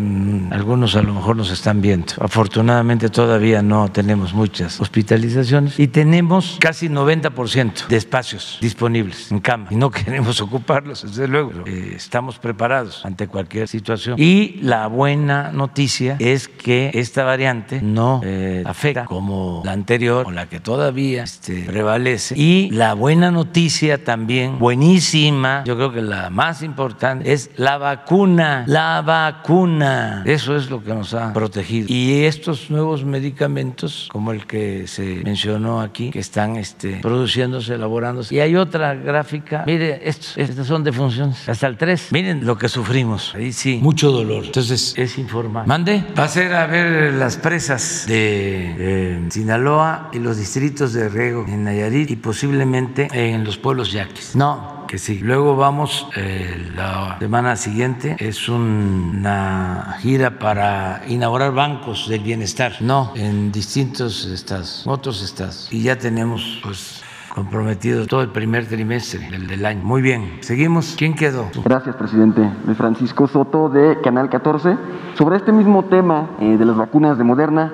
[0.50, 2.14] algunos a lo mejor nos están viendo.
[2.20, 9.40] Afortunadamente todavía no tenemos muchas hospitalizaciones y tenemos casi 90% 50% de espacios disponibles en
[9.40, 11.52] cama y no queremos ocuparlos, desde luego.
[11.66, 14.16] Eh, estamos preparados ante cualquier situación.
[14.18, 20.30] Y la buena noticia es que esta variante no eh, afecta como la anterior, o
[20.30, 22.34] la que todavía este, prevalece.
[22.36, 28.64] Y la buena noticia también, buenísima, yo creo que la más importante, es la vacuna.
[28.66, 30.22] La vacuna.
[30.26, 31.86] Eso es lo que nos ha protegido.
[31.88, 37.00] Y estos nuevos medicamentos, como el que se mencionó aquí, que están este,
[37.34, 38.34] produciéndose, elaborándose.
[38.34, 42.08] Y hay otra gráfica, mire, estos, estas son defunciones, hasta el 3.
[42.12, 43.34] Miren lo que sufrimos.
[43.34, 44.44] Ahí sí, mucho dolor.
[44.44, 45.66] Entonces, es informar.
[45.66, 46.04] Mande.
[46.18, 51.44] Va a ser a ver las presas de, de Sinaloa y los distritos de riego
[51.48, 54.36] en Nayarit y posiblemente en los pueblos yaquis.
[54.36, 55.18] No, que sí.
[55.18, 63.12] Luego vamos eh, la semana siguiente, es una gira para inaugurar bancos del bienestar, no,
[63.16, 65.68] en distintos estados, otros estados.
[65.70, 67.03] Y ya tenemos pues
[67.34, 69.82] comprometido todo el primer trimestre del, del año.
[69.84, 70.94] Muy bien, seguimos.
[70.96, 71.50] ¿Quién quedó?
[71.64, 72.48] Gracias, presidente.
[72.64, 74.76] De Francisco Soto de Canal 14.
[75.14, 77.72] Sobre este mismo tema eh, de las vacunas de Moderna,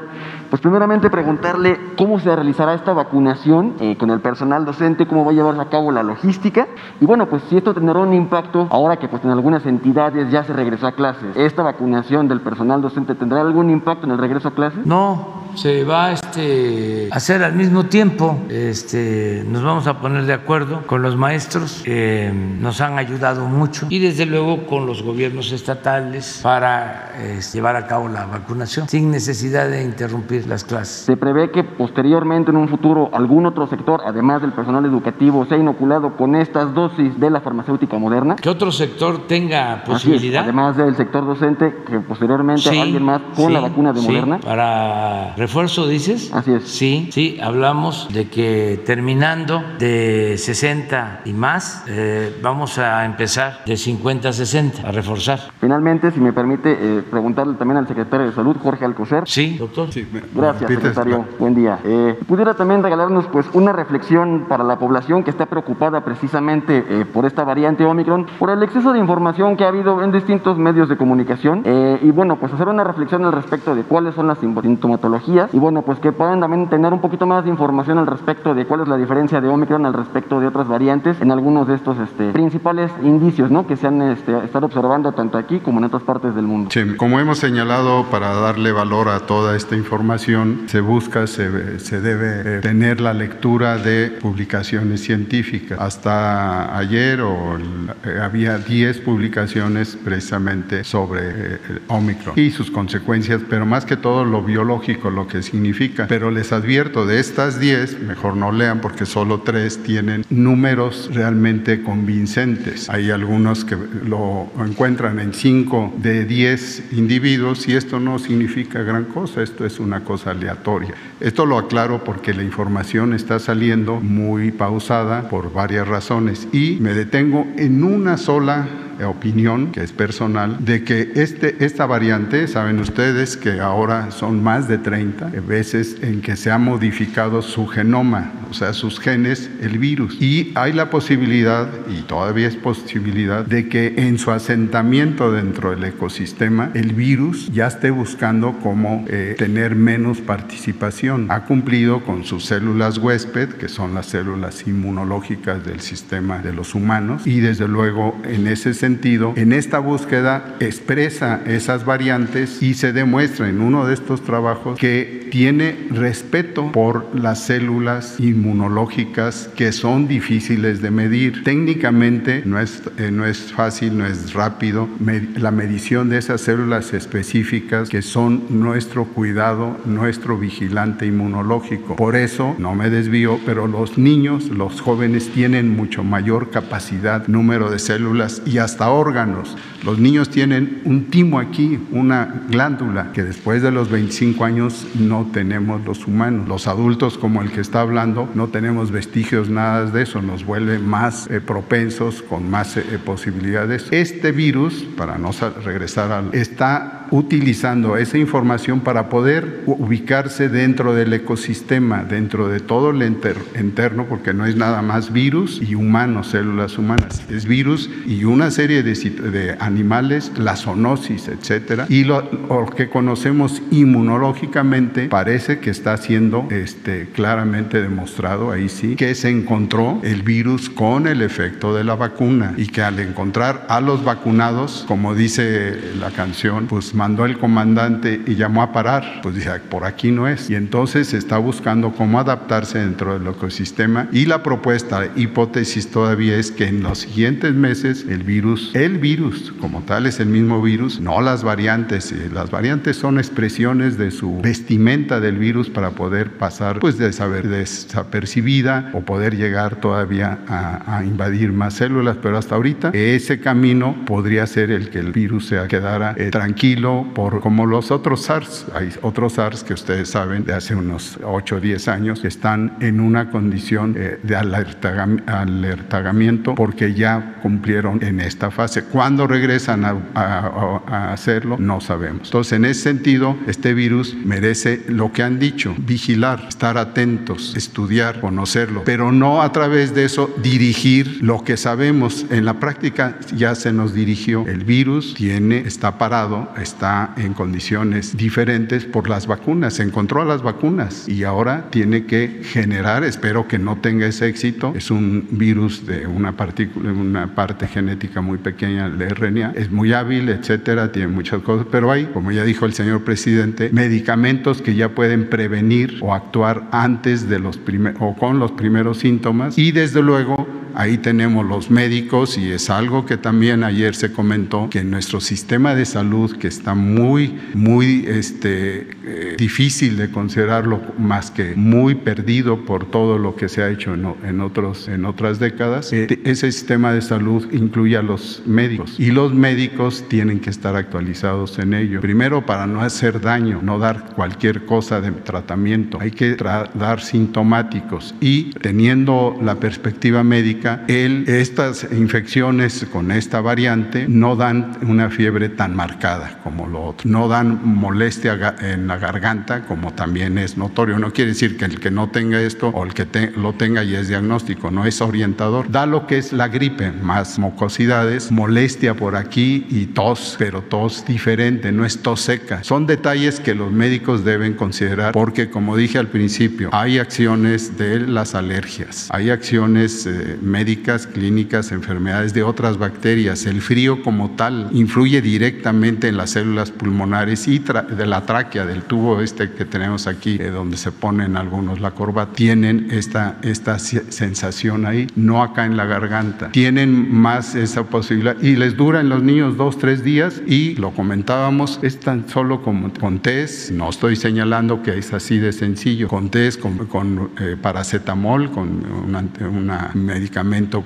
[0.48, 5.30] pues primeramente preguntarle cómo se realizará esta vacunación eh, con el personal docente, cómo va
[5.30, 6.66] a llevarse a cabo la logística
[7.00, 10.42] y bueno, pues si esto tendrá un impacto ahora que pues en algunas entidades ya
[10.42, 11.36] se regresó a clases.
[11.36, 14.84] ¿Esta vacunación del personal docente tendrá algún impacto en el regreso a clases?
[14.84, 18.38] No, se va este, a hacer al mismo tiempo.
[18.48, 22.30] Este, nos vamos a poner de acuerdo con los maestros que
[22.60, 27.86] nos han ayudado mucho y desde luego con los gobiernos estatales para eh, llevar a
[27.86, 31.04] cabo la vacunación sin necesidad de interrumpir las clases.
[31.06, 35.58] Se prevé que posteriormente en un futuro algún otro sector, además del personal educativo, sea
[35.58, 38.36] inoculado con estas dosis de la farmacéutica moderna.
[38.36, 40.44] Que otro sector tenga Así es, posibilidad.
[40.44, 44.06] además del sector docente, que posteriormente Sí, alguien más con sí, la vacuna de sí.
[44.06, 44.38] Moderna.
[44.40, 46.30] Para refuerzo, dices.
[46.34, 46.64] Así es.
[46.64, 53.76] Sí, sí, hablamos de que terminando de 60 y más, eh, vamos a empezar de
[53.78, 55.40] 50 a 60, a reforzar.
[55.58, 59.22] Finalmente, si me permite eh, preguntarle también al secretario de Salud, Jorge Alcocer.
[59.26, 59.88] Sí, doctor.
[60.34, 61.24] Gracias, secretario.
[61.38, 61.78] Buen día.
[61.84, 67.06] Eh, ¿Pudiera también regalarnos pues una reflexión para la población que está preocupada precisamente eh,
[67.06, 70.90] por esta variante Omicron, por el exceso de información que ha habido en distintos medios
[70.90, 71.62] de comunicación?
[71.64, 75.58] Eh, y bueno, pues hacer una reflexión al respecto de cuáles son las sintomatologías y
[75.58, 78.80] bueno, pues que puedan también tener un poquito más de información al respecto de cuál
[78.80, 82.32] es la diferencia de Omicron al respecto de otras variantes en algunos de estos este,
[82.32, 83.66] principales indicios ¿no?
[83.66, 86.70] que se han este, estado observando tanto aquí como en otras partes del mundo.
[86.72, 92.00] Sí, como hemos señalado, para darle valor a toda esta información, se busca, se, se
[92.00, 95.78] debe eh, tener la lectura de publicaciones científicas.
[95.80, 101.58] Hasta ayer o eh, había 10 publicaciones precisamente sobre eh,
[101.88, 106.06] Omicron y sus consecuencias, pero más que todo lo biológico, lo que significa.
[106.08, 111.82] Pero les advierto, de estas 10, mejor no lean porque solo 3 tienen números realmente
[111.82, 112.88] convincentes.
[112.88, 119.04] Hay algunos que lo encuentran en 5 de 10 individuos y esto no significa gran
[119.04, 120.94] cosa, esto es una cosa aleatoria.
[121.20, 126.94] Esto lo aclaro porque la información está saliendo muy pausada por varias razones y me
[126.94, 128.68] detengo en una sola
[129.04, 134.68] opinión, que es personal, de que este, esta variante, saben ustedes que ahora son más
[134.68, 139.78] de 30 veces en que se ha modificado su genoma, o sea, sus genes, el
[139.78, 140.20] virus.
[140.20, 145.84] Y hay la posibilidad, y todavía es posibilidad, de que en su asentamiento dentro del
[145.84, 151.26] ecosistema, el virus ya esté buscando cómo eh, tener menos participación.
[151.30, 156.74] Ha cumplido con sus células huésped, que son las células inmunológicas del sistema de los
[156.74, 158.89] humanos, y desde luego en ese sentido,
[159.36, 165.28] en esta búsqueda expresa esas variantes y se demuestra en uno de estos trabajos que
[165.30, 171.44] tiene respeto por las células inmunológicas que son difíciles de medir.
[171.44, 174.88] Técnicamente no es, eh, no es fácil, no es rápido
[175.36, 181.96] la medición de esas células específicas que son nuestro cuidado, nuestro vigilante inmunológico.
[181.96, 187.70] Por eso, no me desvío, pero los niños, los jóvenes tienen mucho mayor capacidad, número
[187.70, 189.56] de células y órganos.
[189.84, 195.28] Los niños tienen un timo aquí, una glándula, que después de los 25 años no
[195.32, 196.46] tenemos los humanos.
[196.48, 200.78] Los adultos, como el que está hablando, no tenemos vestigios nada de eso, nos vuelve
[200.78, 203.86] más eh, propensos, con más eh, posibilidades.
[203.90, 210.94] Este virus, para no sa- regresar al, está utilizando esa información para poder ubicarse dentro
[210.94, 215.74] del ecosistema, dentro de todo el enter- interno, porque no es nada más virus y
[215.74, 218.94] humanos, células humanas, es virus y una serie de,
[219.30, 226.46] de animales, la zoonosis, etcétera, y lo, lo que conocemos inmunológicamente parece que está siendo
[226.50, 231.94] este, claramente demostrado ahí sí, que se encontró el virus con el efecto de la
[231.94, 237.38] vacuna y que al encontrar a los vacunados, como dice la canción, pues mandó el
[237.38, 240.50] comandante y llamó a parar, pues dice, por aquí no es.
[240.50, 246.50] Y entonces está buscando cómo adaptarse dentro del ecosistema y la propuesta, hipótesis todavía es
[246.50, 251.00] que en los siguientes meses el virus, el virus como tal es el mismo virus,
[251.00, 256.32] no las variantes, eh, las variantes son expresiones de su vestimenta del virus para poder
[256.32, 262.38] pasar pues de saber desapercibida o poder llegar todavía a, a invadir más células, pero
[262.38, 267.40] hasta ahorita ese camino podría ser el que el virus se quedara eh, tranquilo por
[267.40, 271.60] como los otros SARS, hay otros SARS que ustedes saben de hace unos 8 o
[271.60, 278.50] 10 años que están en una condición eh, de alertamiento porque ya cumplieron en esta
[278.50, 278.84] fase.
[278.84, 281.56] ¿Cuándo regresan a, a hacerlo?
[281.58, 282.22] No sabemos.
[282.24, 288.18] Entonces, en ese sentido, este virus merece lo que han dicho, vigilar, estar atentos, estudiar,
[288.20, 292.24] conocerlo, pero no a través de eso dirigir lo que sabemos.
[292.30, 294.46] En la práctica ya se nos dirigió.
[294.46, 299.74] El virus tiene, está parado, está en condiciones diferentes por las vacunas.
[299.74, 304.28] Se encontró a las vacunas y ahora tiene que generar, espero que no tenga ese
[304.28, 309.70] éxito, es un virus de una partícula, una parte genética muy pequeña del RNA, es
[309.70, 314.62] muy hábil, etcétera, tiene muchas cosas, pero hay, como ya dijo el señor presidente, medicamentos
[314.62, 319.58] que ya pueden prevenir o actuar antes de los primeros o con los primeros síntomas
[319.58, 324.68] y desde luego ahí tenemos los médicos y es algo que también ayer se comentó
[324.70, 331.30] que nuestro sistema de salud que está muy muy este eh, difícil de considerarlo más
[331.30, 335.38] que muy perdido por todo lo que se ha hecho en, en otros en otras
[335.38, 340.50] décadas eh, ese sistema de salud incluye a los médicos y los médicos tienen que
[340.50, 342.00] estar actualizados en ello.
[342.00, 348.14] Primero para no hacer daño no dar cualquier cosa de tratamiento hay que dar sintomáticos
[348.20, 355.48] y teniendo la perspectiva médica el, estas infecciones con esta variante no dan una fiebre
[355.48, 360.98] tan marcada como lo otro, no dan molestia en la garganta como también es notorio.
[360.98, 363.06] No quiere decir que el que no tenga esto o el que
[363.36, 365.70] lo tenga y es diagnóstico, no es orientador.
[365.70, 371.04] Da lo que es la gripe, más mucosidades, molestia por aquí y tos, pero tos
[371.06, 372.62] diferente, no es tos seca.
[372.64, 378.00] Son detalles que los médicos deben considerar porque como dije al principio, hay acciones de
[378.00, 383.46] las alergias, hay acciones eh, médicas, clínicas, enfermedades de otras bacterias.
[383.46, 388.82] El frío como tal influye directamente en las células pulmonares y de la tráquea, del
[388.82, 393.78] tubo este que tenemos aquí, eh, donde se ponen algunos la corbata, tienen esta, esta
[393.78, 396.50] sensación ahí, no acá en la garganta.
[396.52, 400.90] Tienen más esa posibilidad y les dura en los niños dos, tres días y lo
[400.90, 406.30] comentábamos, es tan solo con test, no estoy señalando que es así de sencillo, con
[406.30, 409.90] test, con, eh, paracetamol, con una, una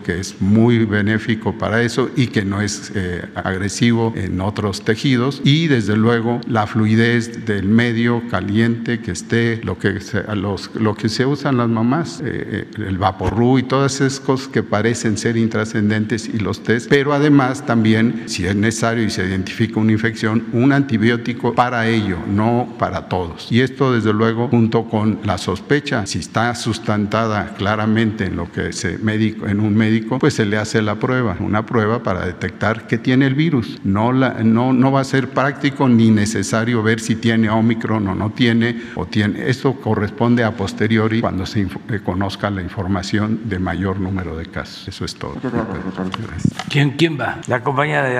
[0.03, 5.41] que es muy benéfico para eso y que no es eh, agresivo en otros tejidos
[5.45, 10.95] y desde luego la fluidez del medio caliente que esté, lo que se, los, lo
[10.95, 15.17] que se usan las mamás, eh, eh, el vaporru y todas esas cosas que parecen
[15.17, 19.93] ser intrascendentes y los test, pero además también si es necesario y se identifica una
[19.93, 23.51] infección, un antibiótico para ello, no para todos.
[23.51, 28.73] Y esto desde luego junto con la sospecha, si está sustentada claramente en lo que
[28.73, 32.87] se médico en un médico, pues se le hace la prueba, una prueba para detectar
[32.87, 33.81] que tiene el virus.
[33.85, 38.15] No, la, no, no va a ser práctico ni necesario ver si tiene Omicron o
[38.15, 39.49] no tiene, o tiene.
[39.49, 44.89] Esto corresponde a posteriori cuando se eh, conozca la información de mayor número de casos.
[44.89, 45.37] Eso es todo.
[46.69, 47.39] ¿Quién, quién va?
[47.47, 48.15] La compañía de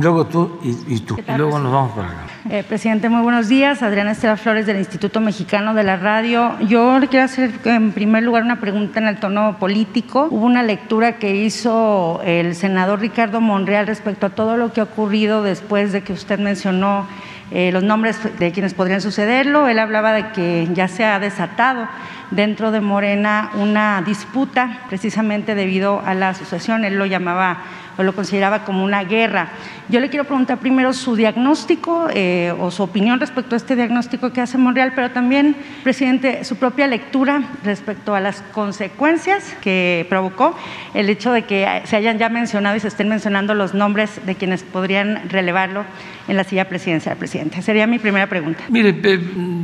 [0.00, 1.16] Luego tú y, tú.
[1.16, 2.26] Y luego nos vamos para acá.
[2.50, 3.82] Eh, presidente, muy buenos días.
[3.82, 6.58] Adriana Estela Flores del Instituto Mexicano de la Radio.
[6.60, 10.28] Yo le quiero hacer en primer lugar una pregunta en el tono político.
[10.30, 14.84] Hubo una lectura que hizo el senador Ricardo Monreal respecto a todo lo que ha
[14.84, 17.06] ocurrido después de que usted mencionó
[17.50, 19.68] eh, los nombres de quienes podrían sucederlo.
[19.68, 21.86] Él hablaba de que ya se ha desatado
[22.30, 26.84] dentro de Morena una disputa precisamente debido a la asociación.
[26.84, 27.58] Él lo llamaba
[27.96, 29.50] o lo consideraba como una guerra.
[29.88, 34.32] Yo le quiero preguntar primero su diagnóstico eh, o su opinión respecto a este diagnóstico
[34.32, 40.56] que hace Monreal, pero también, presidente, su propia lectura respecto a las consecuencias que provocó
[40.94, 44.34] el hecho de que se hayan ya mencionado y se estén mencionando los nombres de
[44.34, 45.84] quienes podrían relevarlo
[46.28, 47.60] en la silla presidencial, presidente.
[47.62, 48.62] Sería mi primera pregunta.
[48.68, 48.94] Mire,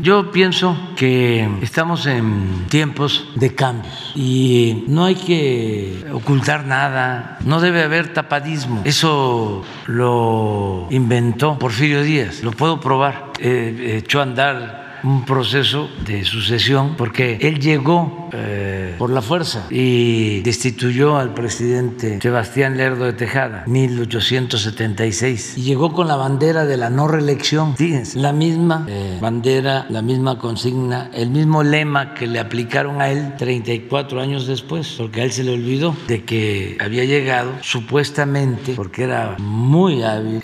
[0.03, 7.61] yo pienso que estamos en tiempos de cambios y no hay que ocultar nada, no
[7.61, 8.83] debe haber tapadismo.
[8.85, 13.31] Eso lo inventó Porfirio Díaz, lo puedo probar.
[13.39, 20.41] echó a andar un proceso de sucesión porque él llegó eh, por la fuerza y
[20.41, 26.91] destituyó al presidente Sebastián Lerdo de Tejada, 1876, y llegó con la bandera de la
[26.91, 27.77] no reelección.
[27.77, 33.11] Fíjense, la misma eh, bandera, la misma consigna, el mismo lema que le aplicaron a
[33.11, 38.75] él 34 años después, porque a él se le olvidó de que había llegado supuestamente,
[38.75, 40.41] porque era muy hábil,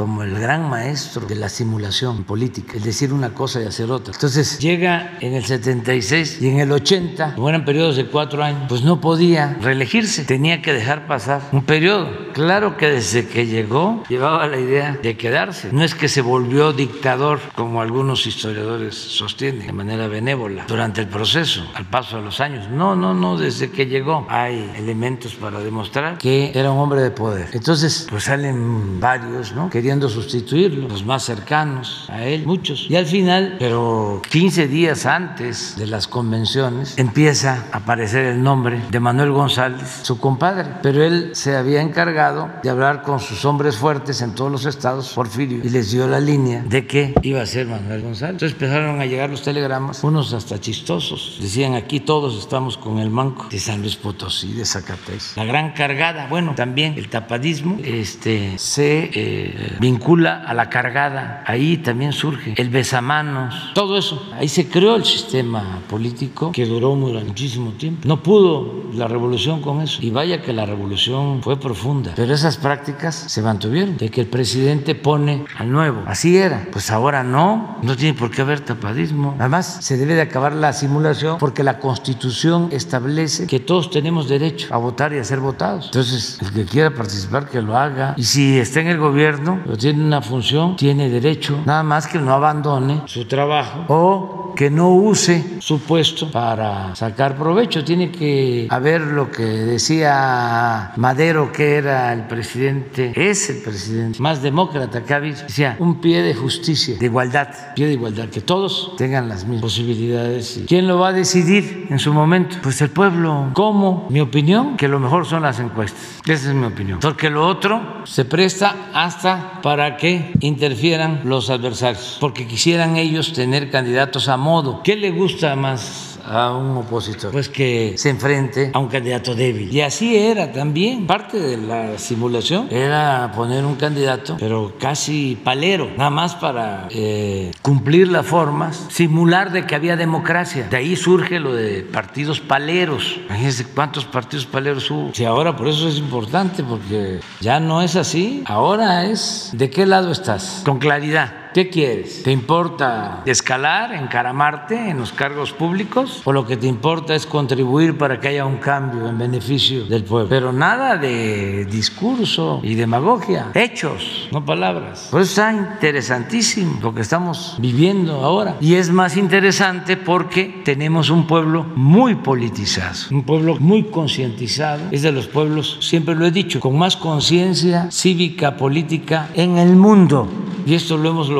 [0.00, 4.14] como el gran maestro de la simulación política, es decir una cosa y hacer otra.
[4.14, 8.62] Entonces llega en el 76 y en el 80, como eran periodos de cuatro años,
[8.66, 12.08] pues no podía reelegirse, tenía que dejar pasar un periodo.
[12.32, 15.68] Claro que desde que llegó llevaba la idea de quedarse.
[15.70, 21.08] No es que se volvió dictador, como algunos historiadores sostienen, de manera benévola, durante el
[21.08, 22.70] proceso, al paso de los años.
[22.70, 27.10] No, no, no, desde que llegó hay elementos para demostrar que era un hombre de
[27.10, 27.50] poder.
[27.52, 29.68] Entonces, pues salen varios, ¿no?
[29.68, 32.86] Querían sustituirlo, los más cercanos a él, muchos.
[32.88, 38.80] Y al final, pero 15 días antes de las convenciones, empieza a aparecer el nombre
[38.90, 40.68] de Manuel González, su compadre.
[40.82, 45.12] Pero él se había encargado de hablar con sus hombres fuertes en todos los estados,
[45.14, 48.34] Porfirio, y les dio la línea de que iba a ser Manuel González.
[48.34, 51.38] Entonces empezaron a llegar los telegramas, unos hasta chistosos.
[51.40, 55.32] Decían aquí todos estamos con el manco de San Luis Potosí, de Zacatecas.
[55.36, 61.78] La gran cargada, bueno, también el tapadismo este, se eh, vincula a la cargada, ahí
[61.78, 64.22] también surge el besamanos, todo eso.
[64.38, 68.06] Ahí se creó el sistema político que duró muchísimo tiempo.
[68.06, 69.98] No pudo la revolución con eso.
[70.02, 72.12] Y vaya que la revolución fue profunda.
[72.14, 76.02] Pero esas prácticas se mantuvieron, de que el presidente pone al nuevo.
[76.06, 76.68] Así era.
[76.70, 79.36] Pues ahora no, no tiene por qué haber tapadismo.
[79.38, 84.68] Además, se debe de acabar la simulación porque la constitución establece que todos tenemos derecho
[84.74, 85.86] a votar y a ser votados.
[85.86, 88.14] Entonces, el que quiera participar, que lo haga.
[88.16, 92.32] Y si está en el gobierno, tiene una función, tiene derecho, nada más que no
[92.32, 97.84] abandone su trabajo o que no use su puesto para sacar provecho.
[97.84, 104.42] Tiene que haber lo que decía Madero, que era el presidente, es el presidente más
[104.42, 105.42] demócrata que ha habido.
[105.42, 109.62] Decía, un pie de justicia, de igualdad, pie de igualdad, que todos tengan las mismas
[109.62, 110.60] posibilidades.
[110.66, 112.56] ¿Quién lo va a decidir en su momento?
[112.62, 113.50] Pues el pueblo.
[113.54, 114.06] ¿Cómo?
[114.10, 116.20] Mi opinión, que lo mejor son las encuestas.
[116.26, 117.00] Esa es mi opinión.
[117.00, 123.70] Porque lo otro se presta hasta para que interfieran los adversarios, porque quisieran ellos tener
[123.70, 124.82] candidatos a modo.
[124.82, 126.09] ¿Qué le gusta más?
[126.30, 129.72] A un opositor, pues que se enfrente a un candidato débil.
[129.72, 131.06] Y así era también.
[131.06, 137.50] Parte de la simulación era poner un candidato, pero casi palero, nada más para eh,
[137.62, 140.68] cumplir las formas, simular de que había democracia.
[140.70, 143.18] De ahí surge lo de partidos paleros.
[143.26, 145.10] Imagínense cuántos partidos paleros hubo.
[145.12, 148.44] Si ahora por eso es importante, porque ya no es así.
[148.46, 151.49] Ahora es de qué lado estás, con claridad.
[151.52, 152.22] ¿Qué quieres?
[152.22, 156.22] ¿Te importa escalar, encaramarte en los cargos públicos?
[156.24, 160.04] ¿O lo que te importa es contribuir para que haya un cambio en beneficio del
[160.04, 160.28] pueblo?
[160.28, 165.08] Pero nada de discurso y demagogia, hechos, no palabras.
[165.10, 168.56] Por eso está interesantísimo lo que estamos viviendo ahora.
[168.60, 174.82] Y es más interesante porque tenemos un pueblo muy politizado, un pueblo muy concientizado.
[174.92, 179.74] Es de los pueblos, siempre lo he dicho, con más conciencia cívica, política en el
[179.74, 180.28] mundo.
[180.66, 181.39] Y esto lo hemos logrado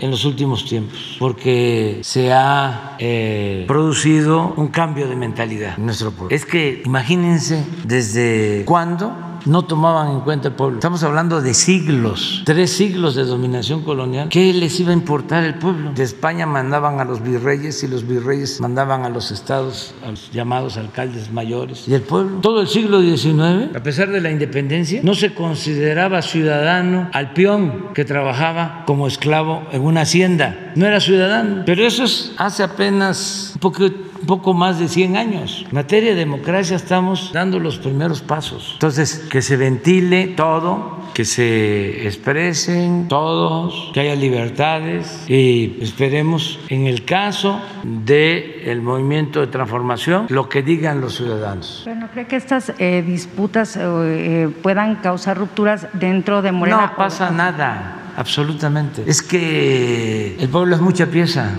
[0.00, 6.10] en los últimos tiempos, porque se ha eh, producido un cambio de mentalidad en nuestro
[6.10, 6.34] pueblo.
[6.34, 9.12] Es que imagínense desde cuándo
[9.46, 10.78] no tomaban en cuenta el pueblo.
[10.78, 14.28] Estamos hablando de siglos, tres siglos de dominación colonial.
[14.28, 15.92] ¿Qué les iba a importar el pueblo?
[15.92, 20.30] De España mandaban a los virreyes y los virreyes mandaban a los estados, a los
[20.32, 21.86] llamados alcaldes mayores.
[21.88, 22.38] ¿Y el pueblo?
[22.40, 27.92] Todo el siglo XIX, a pesar de la independencia, no se consideraba ciudadano al peón
[27.94, 30.72] que trabajaba como esclavo en una hacienda.
[30.74, 31.62] No era ciudadano.
[31.66, 33.84] Pero eso es hace apenas un poco
[34.26, 35.64] poco más de 100 años.
[35.68, 38.70] En materia de democracia estamos dando los primeros pasos.
[38.74, 46.86] Entonces, que se ventile todo, que se expresen todos, que haya libertades y esperemos en
[46.86, 51.82] el caso del el movimiento de transformación lo que digan los ciudadanos.
[51.84, 56.88] Pero no cree que estas eh, disputas eh, puedan causar rupturas dentro de Morena.
[56.88, 59.04] No pasa nada, absolutamente.
[59.06, 61.50] Es que el pueblo es mucha pieza.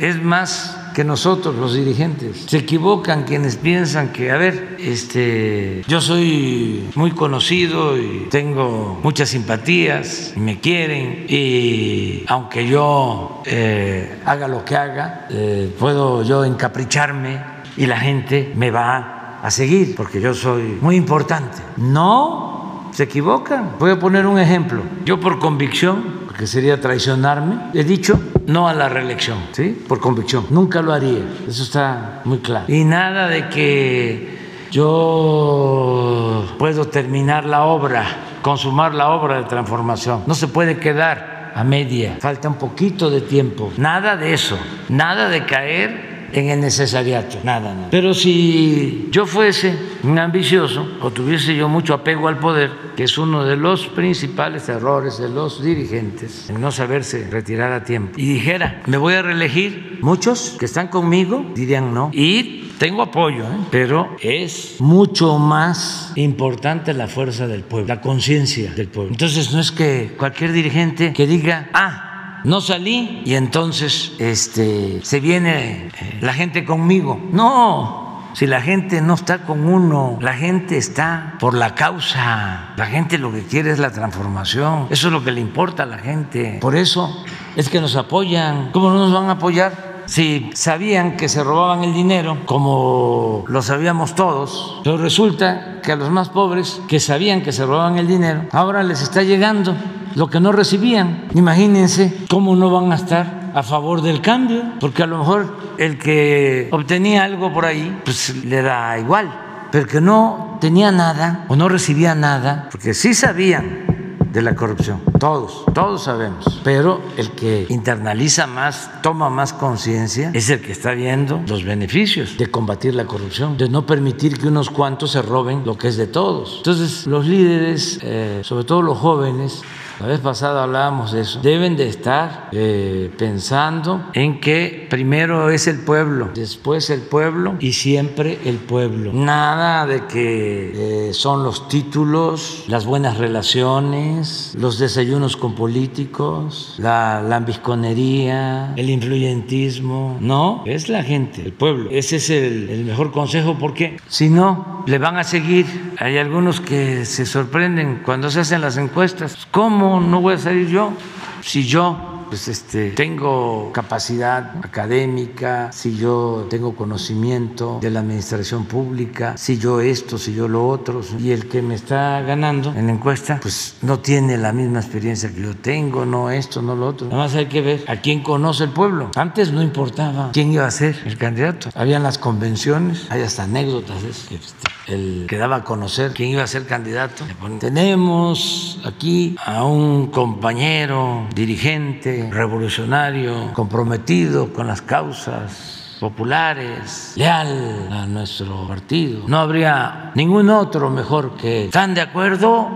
[0.00, 2.46] Es más que nosotros, los dirigentes.
[2.46, 9.28] Se equivocan quienes piensan que, a ver, este, yo soy muy conocido y tengo muchas
[9.28, 16.44] simpatías, y me quieren, y aunque yo eh, haga lo que haga, eh, puedo yo
[16.44, 17.40] encapricharme
[17.76, 21.58] y la gente me va a seguir porque yo soy muy importante.
[21.76, 23.72] No, se equivocan.
[23.78, 24.82] Voy a poner un ejemplo.
[25.04, 29.84] Yo por convicción, porque sería traicionarme, he dicho no a la reelección, ¿sí?
[29.88, 30.46] Por convicción.
[30.50, 32.66] Nunca lo haría, eso está muy claro.
[32.68, 34.38] Y nada de que
[34.70, 38.04] yo puedo terminar la obra,
[38.42, 40.24] consumar la obra de transformación.
[40.26, 43.72] No se puede quedar a media, falta un poquito de tiempo.
[43.76, 47.88] Nada de eso, nada de caer en el necesariato, nada, nada.
[47.90, 53.18] Pero si yo fuese un ambicioso o tuviese yo mucho apego al poder, que es
[53.18, 58.26] uno de los principales errores de los dirigentes, el no saberse retirar a tiempo, y
[58.26, 62.10] dijera, me voy a reelegir, muchos que están conmigo dirían no.
[62.12, 63.58] Y tengo apoyo, ¿eh?
[63.70, 69.12] pero es mucho más importante la fuerza del pueblo, la conciencia del pueblo.
[69.12, 72.13] Entonces no es que cualquier dirigente que diga, ah,
[72.44, 77.20] no salí y entonces este, se viene eh, la gente conmigo.
[77.32, 82.74] No, si la gente no está con uno, la gente está por la causa.
[82.76, 84.88] La gente lo que quiere es la transformación.
[84.90, 86.58] Eso es lo que le importa a la gente.
[86.60, 87.24] Por eso
[87.56, 88.70] es que nos apoyan.
[88.72, 89.94] ¿Cómo no nos van a apoyar?
[90.06, 95.96] Si sabían que se robaban el dinero, como lo sabíamos todos, pero resulta que a
[95.96, 99.74] los más pobres que sabían que se robaban el dinero, ahora les está llegando
[100.14, 101.28] lo que no recibían.
[101.34, 105.98] Imagínense cómo no van a estar a favor del cambio, porque a lo mejor el
[105.98, 111.56] que obtenía algo por ahí, pues le da igual, pero que no tenía nada o
[111.56, 113.94] no recibía nada, porque sí sabían
[114.32, 120.50] de la corrupción, todos, todos sabemos, pero el que internaliza más, toma más conciencia, es
[120.50, 124.70] el que está viendo los beneficios de combatir la corrupción, de no permitir que unos
[124.70, 126.56] cuantos se roben lo que es de todos.
[126.56, 129.62] Entonces, los líderes, eh, sobre todo los jóvenes,
[130.00, 135.66] la vez pasada hablábamos de eso, deben de estar eh, pensando en que primero es
[135.66, 139.12] el pueblo, después el pueblo y siempre el pueblo.
[139.12, 147.22] Nada de que eh, son los títulos, las buenas relaciones, los desayunos con políticos, la
[147.22, 150.16] lambisconería, el influyentismo.
[150.20, 151.90] No, es la gente, el pueblo.
[151.90, 155.94] Ese es el, el mejor consejo porque si no, le van a seguir.
[155.98, 159.46] Hay algunos que se sorprenden cuando se hacen las encuestas.
[159.50, 160.00] ¿Cómo?
[160.00, 160.92] no voy a salir yo?
[161.40, 169.36] Si yo pues este, tengo capacidad académica, si yo tengo conocimiento de la administración pública,
[169.36, 172.92] si yo esto, si yo lo otro, y el que me está ganando en la
[172.92, 177.06] encuesta, pues no tiene la misma experiencia que yo tengo, no esto, no lo otro.
[177.06, 179.12] Nada más hay que ver a quién conoce el pueblo.
[179.14, 181.70] Antes no importaba quién iba a ser el candidato.
[181.76, 184.34] Habían las convenciones, hay hasta anécdotas de eso.
[184.34, 187.24] Este, el que daba a conocer quién iba a ser candidato.
[187.60, 198.66] Tenemos aquí a un compañero dirigente, revolucionario, comprometido con las causas populares, leal a nuestro
[198.68, 199.22] partido.
[199.26, 202.68] No habría ningún otro mejor que ¿Están de acuerdo?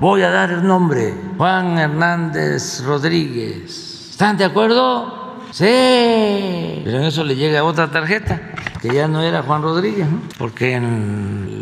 [0.00, 4.10] Voy a dar el nombre, Juan Hernández Rodríguez.
[4.10, 5.36] ¿Están de acuerdo?
[5.50, 8.40] Sí, pero en eso le llega otra tarjeta,
[8.82, 11.55] que ya no era Juan Rodríguez, porque en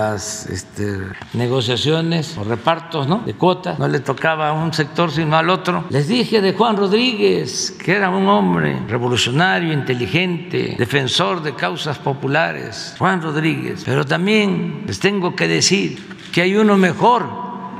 [0.00, 0.98] las este,
[1.34, 3.18] negociaciones o repartos ¿no?
[3.26, 5.84] de cuotas no le tocaba a un sector sino al otro.
[5.90, 12.94] Les dije de Juan Rodríguez, que era un hombre revolucionario, inteligente, defensor de causas populares,
[12.98, 13.82] Juan Rodríguez.
[13.84, 15.98] Pero también les tengo que decir
[16.32, 17.28] que hay uno mejor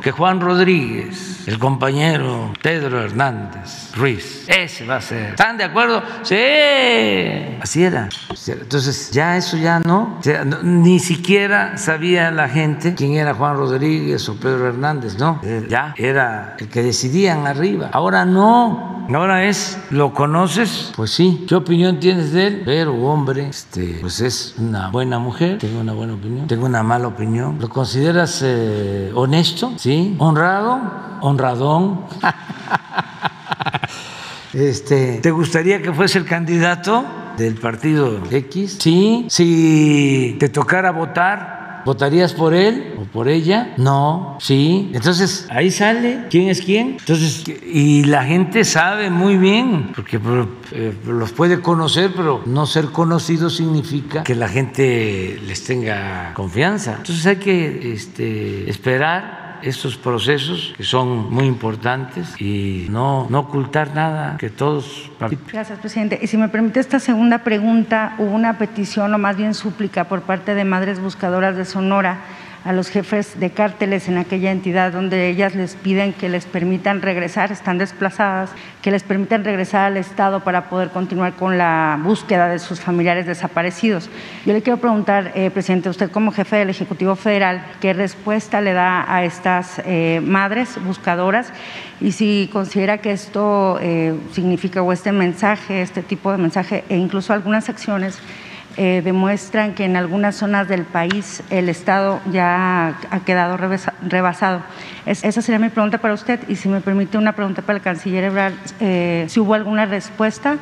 [0.03, 5.31] que Juan Rodríguez, el compañero Pedro Hernández Ruiz, ese va a ser.
[5.31, 6.03] ¿Están de acuerdo?
[6.23, 6.37] Sí,
[7.61, 8.09] así era.
[8.47, 10.21] Entonces, ya eso ya no,
[10.63, 16.57] ni siquiera sabía la gente quién era Juan Rodríguez o Pedro Hernández, no, ya era
[16.59, 17.91] el que decidían arriba.
[17.93, 20.93] Ahora no, Ahora es, ¿lo conoces?
[20.95, 21.45] Pues sí.
[21.49, 22.63] ¿Qué opinión tienes de él?
[22.65, 27.09] Pero, hombre, este, pues es una buena mujer, tengo una buena opinión, tengo una mala
[27.09, 27.59] opinión.
[27.61, 29.73] ¿Lo consideras eh, honesto?
[29.77, 30.15] ¿Sí?
[30.19, 30.81] ¿Honrado?
[31.41, 32.05] ¿Honradón?
[34.53, 37.07] este, ¿Te gustaría que fuese el candidato
[37.39, 38.77] del partido X?
[38.79, 39.25] Sí.
[39.31, 43.73] Si te tocara votar, ¿Votarías por él o por ella?
[43.79, 44.91] No, sí.
[44.93, 46.99] Entonces ahí sale quién es quién.
[47.01, 50.21] Entonces, y la gente sabe muy bien, porque
[50.73, 56.97] eh, los puede conocer, pero no ser conocido significa que la gente les tenga confianza.
[56.99, 63.95] Entonces hay que este, esperar estos procesos que son muy importantes y no, no ocultar
[63.95, 65.11] nada, que todos
[65.53, 66.19] Gracias, presidente.
[66.23, 70.23] Y si me permite esta segunda pregunta, hubo una petición o más bien súplica por
[70.23, 72.21] parte de Madres Buscadoras de Sonora
[72.65, 77.01] a los jefes de cárteles en aquella entidad donde ellas les piden que les permitan
[77.01, 78.51] regresar, están desplazadas,
[78.83, 83.27] que les permitan regresar al Estado para poder continuar con la búsqueda de sus familiares
[83.27, 84.11] desaparecidos.
[84.45, 88.73] Yo le quiero preguntar, eh, presidente, usted como jefe del Ejecutivo Federal, ¿qué respuesta le
[88.73, 91.53] da a estas eh, madres buscadoras?
[92.01, 96.97] Y si considera que esto eh, significa o este mensaje, este tipo de mensaje e
[96.97, 98.19] incluso algunas acciones
[98.77, 104.63] eh, demuestran que en algunas zonas del país el Estado ya ha quedado rebasado.
[105.07, 108.25] esa sería mi pregunta para usted y si me permite una pregunta para el canciller
[108.25, 110.59] Ebrard, eh, si hubo alguna respuesta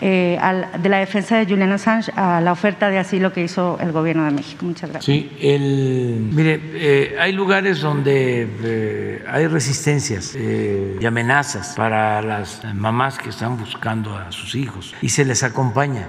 [0.00, 0.38] eh,
[0.78, 4.24] de la defensa de Julian Assange a la oferta de asilo que hizo el gobierno
[4.24, 4.64] de México.
[4.64, 5.04] Muchas gracias.
[5.04, 13.18] Sí, el, mire, eh, hay lugares donde eh, hay resistencias y amenazas para las mamás
[13.18, 16.08] que están buscando a sus hijos y se les acompaña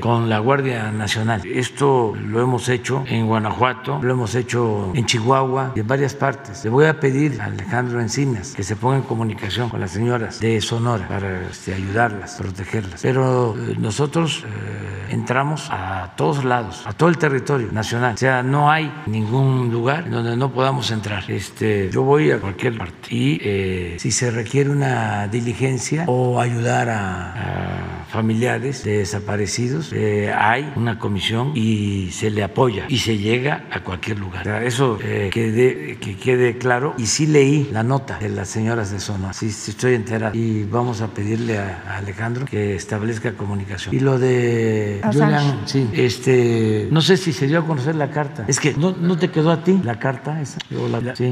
[0.00, 1.42] con la Guardia Nacional.
[1.46, 6.64] Esto lo hemos hecho en Guanajuato, lo hemos hecho en Chihuahua y en varias partes.
[6.64, 10.40] Le voy a pedir a Alejandro Encinas que se ponga en comunicación con las señoras
[10.40, 16.92] de Sonora para este, ayudarlas, protegerlas pero eh, nosotros eh, entramos a todos lados, a
[16.92, 18.14] todo el territorio nacional.
[18.14, 21.30] O sea, no hay ningún lugar donde no podamos entrar.
[21.30, 26.88] Este, yo voy a cualquier parte y eh, si se requiere una diligencia o ayudar
[26.88, 33.80] a, familiares de desaparecidos, hay una comisión y se le apoya y se llega a
[33.80, 34.46] cualquier lugar.
[34.62, 36.94] eso que, que quede claro.
[36.96, 40.34] Y sí leí la nota de las señoras de Sonora, sí, estoy enterado.
[40.36, 43.94] Y vamos a pedirle a, a Alejandro que establezca comunicación.
[43.94, 48.44] Y lo de Julian, sí, este, no sé si se dio a conocer la carta.
[48.48, 50.58] Es que no, no te quedó a ti la carta esa.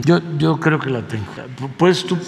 [0.05, 1.24] Yo, yo creo que la tengo.
[1.76, 2.18] Puedes tú,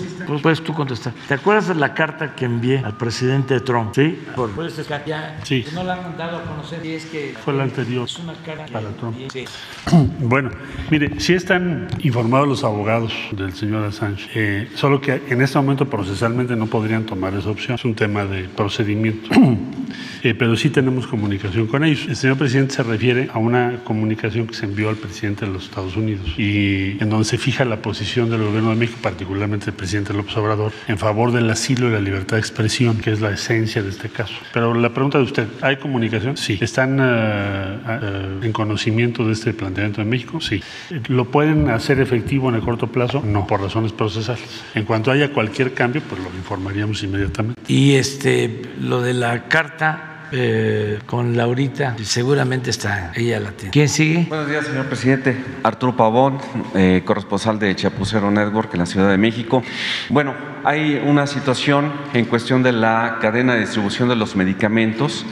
[0.42, 1.12] puedes tú contestar.
[1.28, 3.94] ¿Te acuerdas de la carta que envié al presidente Trump?
[3.94, 4.18] Sí.
[4.34, 5.64] Por, Puedes ya, sí.
[5.74, 8.04] no la han dado a conocer y es que fue la anterior.
[8.04, 9.16] Es una carta para Trump.
[9.32, 9.44] Sí.
[10.18, 10.50] Bueno,
[10.90, 15.88] mire, sí están informados los abogados del señor Assange, eh, solo que en este momento
[15.88, 17.76] procesalmente no podrían tomar esa opción.
[17.76, 19.05] Es un tema de procedimiento
[20.22, 22.06] Eh, pero sí tenemos comunicación con ellos.
[22.08, 25.66] El señor presidente se refiere a una comunicación que se envió al presidente de los
[25.66, 29.76] Estados Unidos y en donde se fija la posición del gobierno de México, particularmente el
[29.76, 33.30] presidente López Obrador, en favor del asilo y la libertad de expresión, que es la
[33.30, 34.34] esencia de este caso.
[34.52, 36.36] Pero la pregunta de usted, ¿hay comunicación?
[36.36, 36.58] Sí.
[36.60, 40.40] ¿Están eh, eh, en conocimiento de este planteamiento de México?
[40.40, 40.60] Sí.
[41.08, 43.22] ¿Lo pueden hacer efectivo en el corto plazo?
[43.24, 44.64] No, por razones procesales.
[44.74, 47.60] En cuanto haya cualquier cambio, pues lo informaríamos inmediatamente.
[47.68, 53.70] Y este, lo de la carta eh, con Laurita, seguramente está, ella la tiene.
[53.70, 54.26] ¿Quién sigue?
[54.28, 55.36] Buenos días, señor presidente.
[55.62, 56.38] Arturo Pavón,
[56.74, 59.62] eh, corresponsal de Chapucero Network en la Ciudad de México.
[60.08, 60.34] Bueno,
[60.64, 65.24] hay una situación en cuestión de la cadena de distribución de los medicamentos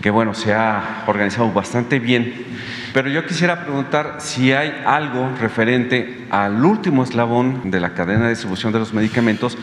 [0.00, 2.46] que, bueno, se ha organizado bastante bien
[2.96, 8.30] pero yo quisiera preguntar si hay algo referente al último eslabón de la cadena de
[8.30, 9.58] distribución de los medicamentos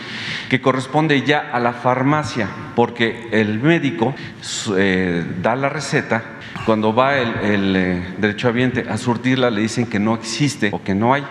[0.52, 4.14] que corresponde ya a la farmacia, porque el médico
[4.78, 6.22] eh, da la receta,
[6.68, 10.94] cuando va el, el eh, derechohabiente a surtirla le dicen que no existe o que
[10.94, 11.24] no hay.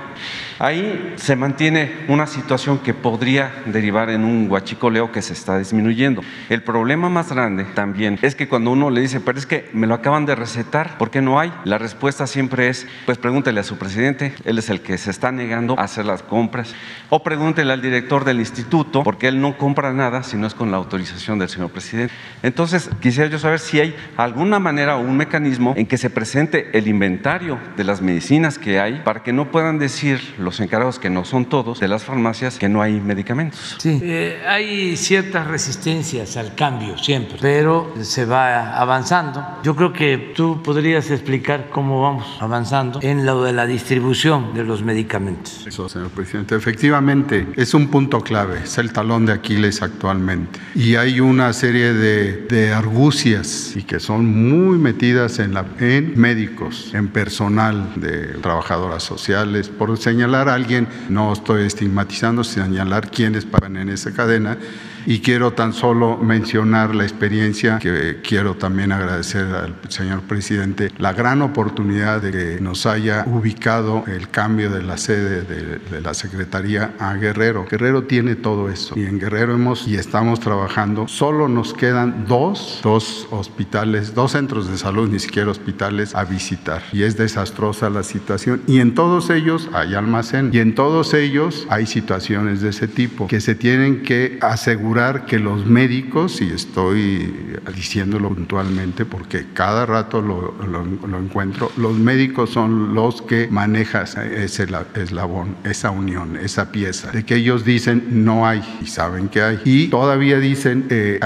[0.59, 6.23] Ahí se mantiene una situación que podría derivar en un guachicoleo que se está disminuyendo.
[6.49, 9.87] El problema más grande también es que cuando uno le dice, pero es que me
[9.87, 11.53] lo acaban de recetar, ¿por qué no hay?
[11.64, 15.33] La respuesta siempre es, pues pregúntele a su presidente, él es el que se está
[15.33, 16.75] negando a hacer las compras,
[17.11, 20.70] o pregúntele al director del instituto, porque él no compra nada si no es con
[20.70, 22.12] la autorización del señor presidente.
[22.43, 26.70] Entonces, quisiera yo saber si hay alguna manera o un mecanismo en que se presente
[26.77, 30.99] el inventario de las medicinas que hay para que no puedan decir los los encargados,
[30.99, 33.77] que no son todos, de las farmacias, que no hay medicamentos.
[33.79, 39.43] Sí, eh, hay ciertas resistencias al cambio siempre, pero se va avanzando.
[39.63, 44.65] Yo creo que tú podrías explicar cómo vamos avanzando en lo de la distribución de
[44.65, 45.67] los medicamentos.
[45.67, 46.55] Eso, señor presidente.
[46.55, 50.61] Efectivamente, es un punto clave, es el talón de Aquiles actualmente.
[50.75, 56.13] Y hay una serie de, de argucias y que son muy metidas en, la, en
[56.21, 63.77] médicos, en personal de trabajadoras sociales, por señalar alguien, no estoy estigmatizando, señalar quiénes pagan
[63.77, 64.59] en esa cadena
[65.07, 71.13] y quiero tan solo mencionar la experiencia que quiero también agradecer al señor presidente la
[71.13, 76.95] gran oportunidad de que nos haya ubicado el cambio de la sede de, la Secretaría
[76.99, 77.67] a Guerrero.
[77.71, 81.07] Guerrero tiene todo eso y en Guerrero hemos y estamos trabajando.
[81.07, 86.83] Solo nos quedan dos, dos hospitales, dos centros de salud, ni siquiera hospitales a visitar
[86.93, 91.67] y es desastrosa la situación y en todos ellos hay almacén y en todos ellos
[91.69, 94.91] hay situaciones de ese tipo que se tienen que asegurar
[95.26, 97.34] que los médicos, y estoy
[97.74, 104.66] diciéndolo puntualmente porque cada rato lo, lo, encuentro, los médicos son los que manejan ese
[104.95, 109.61] eslabón, esa unión, esa pieza, de que ellos dicen no hay y saben que hay.
[109.64, 111.20] Y todavía dicen eh,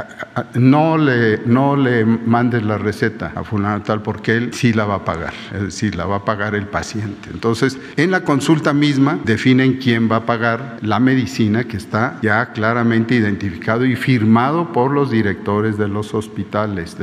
[0.55, 4.97] no, le, no le mandes la receta a fulano tal porque él sí la va
[4.97, 7.31] a pagar, es decir, la va a pagar el paciente.
[7.33, 12.53] Entonces, en la consulta misma definen quién va a pagar la medicina que está ya
[12.53, 13.17] claramente
[13.57, 16.97] identificado y firmado por los directores de los hospitales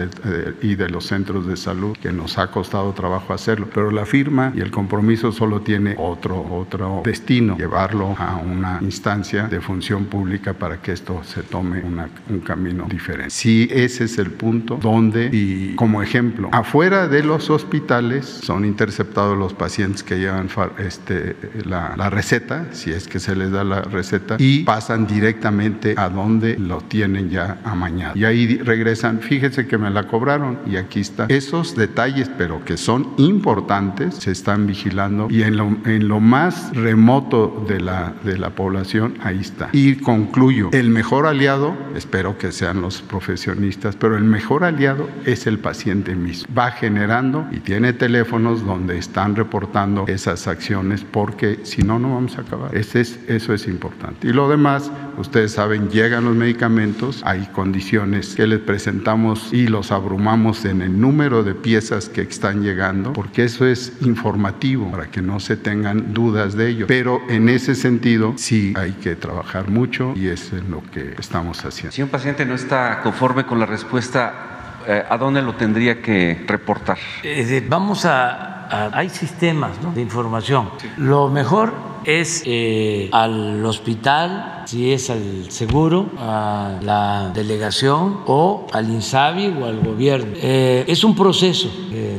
[0.61, 3.67] y de los centros de salud, que nos ha costado trabajo hacerlo.
[3.73, 9.47] Pero la firma y el compromiso solo tiene otro, otro destino, llevarlo a una instancia
[9.47, 13.31] de función pública para que esto se tome un camino diferente.
[13.31, 19.37] Sí, ese es el punto donde, y como ejemplo, afuera de los hospitales son interceptados
[19.37, 21.35] los pacientes que llevan este,
[21.65, 26.09] la, la receta, si es que se les da la receta, y pasan directamente a
[26.09, 28.17] donde lo tienen ya amañado.
[28.17, 31.25] Y ahí regresan, fíjese que me la cobraron y aquí está.
[31.29, 36.75] Esos detalles, pero que son importantes, se están vigilando y en lo, en lo más
[36.75, 39.69] remoto de la, de la población, ahí está.
[39.71, 45.47] Y concluyo, el mejor aliado, espero que sean los profesionistas, pero el mejor aliado es
[45.47, 46.53] el paciente mismo.
[46.55, 52.37] Va generando y tiene teléfonos donde están reportando esas acciones porque si no, no vamos
[52.37, 52.75] a acabar.
[52.75, 54.27] Ese es, eso es importante.
[54.27, 59.91] Y lo demás, ustedes saben, llegan los medicamentos, hay condiciones que les presentamos y los
[59.91, 65.21] abrumamos en el número de piezas que están llegando, porque eso es informativo para que
[65.21, 66.87] no se tengan dudas de ello.
[66.87, 71.91] Pero en ese sentido sí hay que trabajar mucho y es lo que estamos haciendo.
[71.91, 76.43] Si un paciente no está conforme con la respuesta, eh, ¿a dónde lo tendría que
[76.47, 76.97] reportar?
[77.23, 80.69] Eh, vamos a, hay sistemas de información.
[80.97, 88.89] Lo mejor es eh, al hospital, si es al seguro, a la delegación o al
[88.89, 90.33] INSABI o al gobierno.
[90.41, 91.69] es un proceso.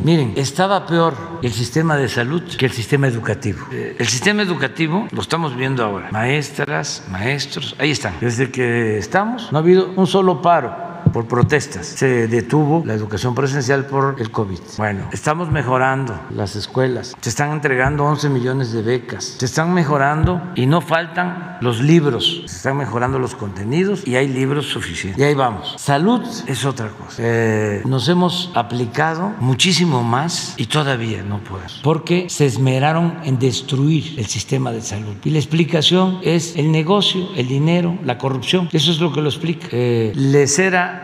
[0.03, 3.66] miren, estaba peor el sistema de salud que el sistema educativo.
[3.72, 6.11] el sistema educativo lo estamos viendo ahora.
[6.11, 8.14] Maestras, maestros, ahí están.
[8.20, 11.87] Desde que estamos no ha habido un solo paro por protestas.
[11.87, 14.59] Se detuvo la educación presencial por el COVID.
[14.77, 17.15] Bueno, estamos mejorando las escuelas.
[17.21, 19.37] Se están entregando 11 millones de becas.
[19.39, 22.43] Se están mejorando y no faltan los libros.
[22.47, 25.21] Se están mejorando los contenidos y hay libros suficientes.
[25.21, 25.77] Y ahí vamos.
[25.79, 27.17] Salud es otra cosa.
[27.19, 31.81] Eh, nos hemos aplicado muchísimo más y todavía no podemos.
[31.85, 35.15] Porque se esmeraron en destruir el sistema de salud.
[35.23, 38.69] Y la explicación es el negocio, el dinero, la corrupción.
[38.73, 39.69] Eso es lo que lo explica.
[39.71, 41.04] Eh, les era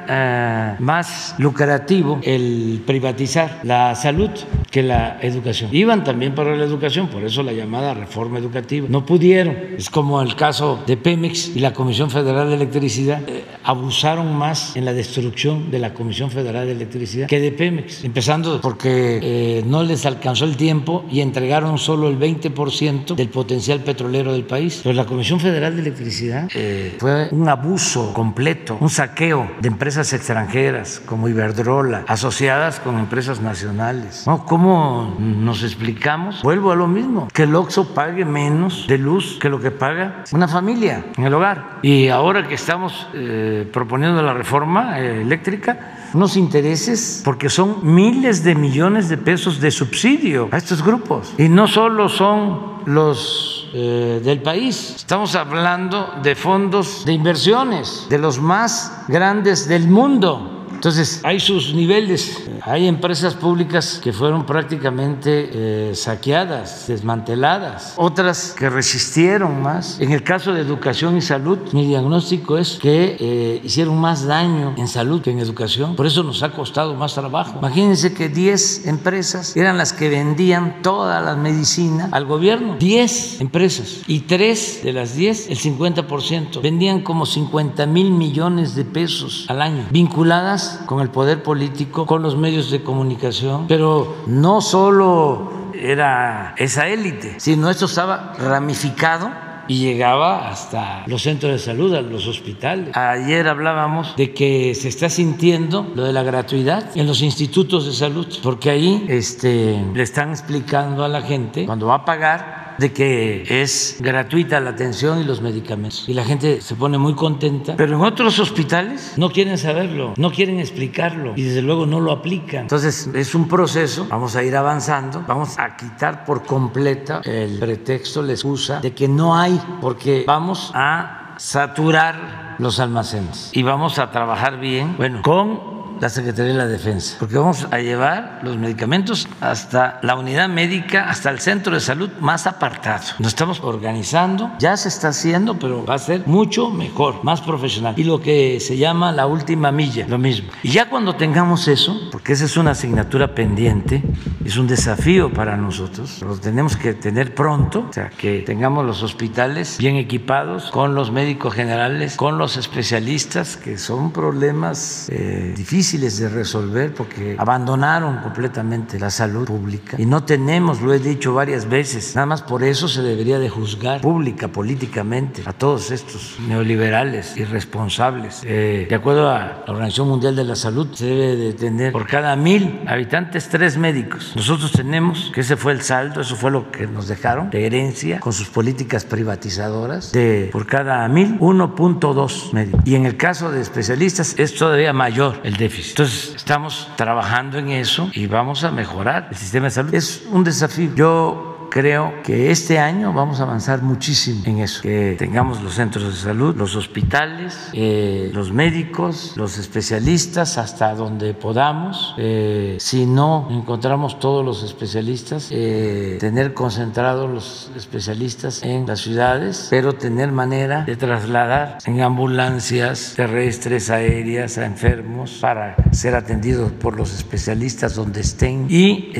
[0.13, 4.29] eh, más lucrativo el privatizar la salud
[4.69, 5.69] que la educación.
[5.73, 8.87] Iban también para la educación, por eso la llamada reforma educativa.
[8.89, 9.55] No pudieron.
[9.77, 13.21] Es como el caso de Pemex y la Comisión Federal de Electricidad.
[13.27, 18.03] Eh, abusaron más en la destrucción de la Comisión Federal de Electricidad que de Pemex,
[18.03, 23.79] empezando porque eh, no les alcanzó el tiempo y entregaron solo el 20% del potencial
[23.79, 24.81] petrolero del país.
[24.83, 26.49] Pero la Comisión Federal de Electricidad
[26.97, 34.25] fue un abuso completo, un saqueo de empresas extranjeras como Iberdrola, asociadas con empresas nacionales.
[34.47, 36.41] ¿Cómo nos explicamos?
[36.41, 40.23] Vuelvo a lo mismo, que el OXO pague menos de luz que lo que paga
[40.31, 41.79] una familia en el hogar.
[41.81, 48.43] Y ahora que estamos eh, proponiendo la reforma eh, eléctrica, unos intereses porque son miles
[48.43, 51.33] de millones de pesos de subsidio a estos grupos.
[51.37, 54.95] Y no solo son los eh, del país.
[54.97, 60.60] Estamos hablando de fondos de inversiones, de los más grandes del mundo.
[60.81, 62.41] Entonces, hay sus niveles.
[62.63, 69.99] Hay empresas públicas que fueron prácticamente eh, saqueadas, desmanteladas, otras que resistieron más.
[70.01, 74.73] En el caso de educación y salud, mi diagnóstico es que eh, hicieron más daño
[74.75, 75.95] en salud que en educación.
[75.95, 77.59] Por eso nos ha costado más trabajo.
[77.59, 82.77] Imagínense que 10 empresas eran las que vendían toda la medicina al gobierno.
[82.79, 84.01] 10 empresas.
[84.07, 89.61] Y 3 de las 10, el 50%, vendían como 50 mil millones de pesos al
[89.61, 96.53] año, vinculadas con el poder político, con los medios de comunicación, pero no solo era
[96.57, 99.31] esa élite, sino esto estaba ramificado
[99.67, 102.95] y llegaba hasta los centros de salud, a los hospitales.
[102.95, 107.93] Ayer hablábamos de que se está sintiendo lo de la gratuidad en los institutos de
[107.93, 112.91] salud, porque ahí este, le están explicando a la gente cuando va a pagar de
[112.91, 116.03] que es gratuita la atención y los medicamentos.
[116.07, 117.75] Y la gente se pone muy contenta.
[117.77, 122.11] Pero en otros hospitales no quieren saberlo, no quieren explicarlo y desde luego no lo
[122.11, 122.61] aplican.
[122.63, 128.23] Entonces es un proceso, vamos a ir avanzando, vamos a quitar por completa el pretexto,
[128.23, 134.11] la excusa de que no hay, porque vamos a saturar los almacenes y vamos a
[134.11, 139.27] trabajar bien, bueno, con la Secretaría de la Defensa, porque vamos a llevar los medicamentos
[139.39, 143.03] hasta la unidad médica, hasta el centro de salud más apartado.
[143.19, 147.93] Nos estamos organizando, ya se está haciendo, pero va a ser mucho mejor, más profesional.
[147.97, 150.49] Y lo que se llama la última milla, lo mismo.
[150.63, 154.01] Y ya cuando tengamos eso, porque esa es una asignatura pendiente,
[154.43, 159.03] es un desafío para nosotros, lo tenemos que tener pronto, o sea, que tengamos los
[159.03, 165.90] hospitales bien equipados, con los médicos generales, con los especialistas, que son problemas eh, difíciles
[165.99, 171.67] de resolver porque abandonaron completamente la salud pública y no tenemos, lo he dicho varias
[171.67, 177.35] veces, nada más por eso se debería de juzgar pública, políticamente a todos estos neoliberales
[177.35, 178.41] irresponsables.
[178.45, 182.07] Eh, de acuerdo a la Organización Mundial de la Salud, se debe de tener por
[182.07, 184.33] cada mil habitantes tres médicos.
[184.35, 188.19] Nosotros tenemos, que ese fue el saldo, eso fue lo que nos dejaron de herencia
[188.19, 192.81] con sus políticas privatizadoras, de por cada mil 1.2 médicos.
[192.85, 195.80] Y en el caso de especialistas es todavía mayor el déficit.
[195.89, 199.93] Entonces, estamos trabajando en eso y vamos a mejorar el sistema de salud.
[199.93, 200.91] Es un desafío.
[200.95, 206.03] Yo creo que este año vamos a avanzar muchísimo en eso, que tengamos los centros
[206.03, 212.13] de salud, los hospitales, eh, los médicos, los especialistas hasta donde podamos.
[212.17, 219.67] Eh, si no encontramos todos los especialistas, eh, tener concentrados los especialistas en las ciudades,
[219.69, 226.97] pero tener manera de trasladar en ambulancias terrestres, aéreas a enfermos para ser atendidos por
[226.97, 229.13] los especialistas donde estén y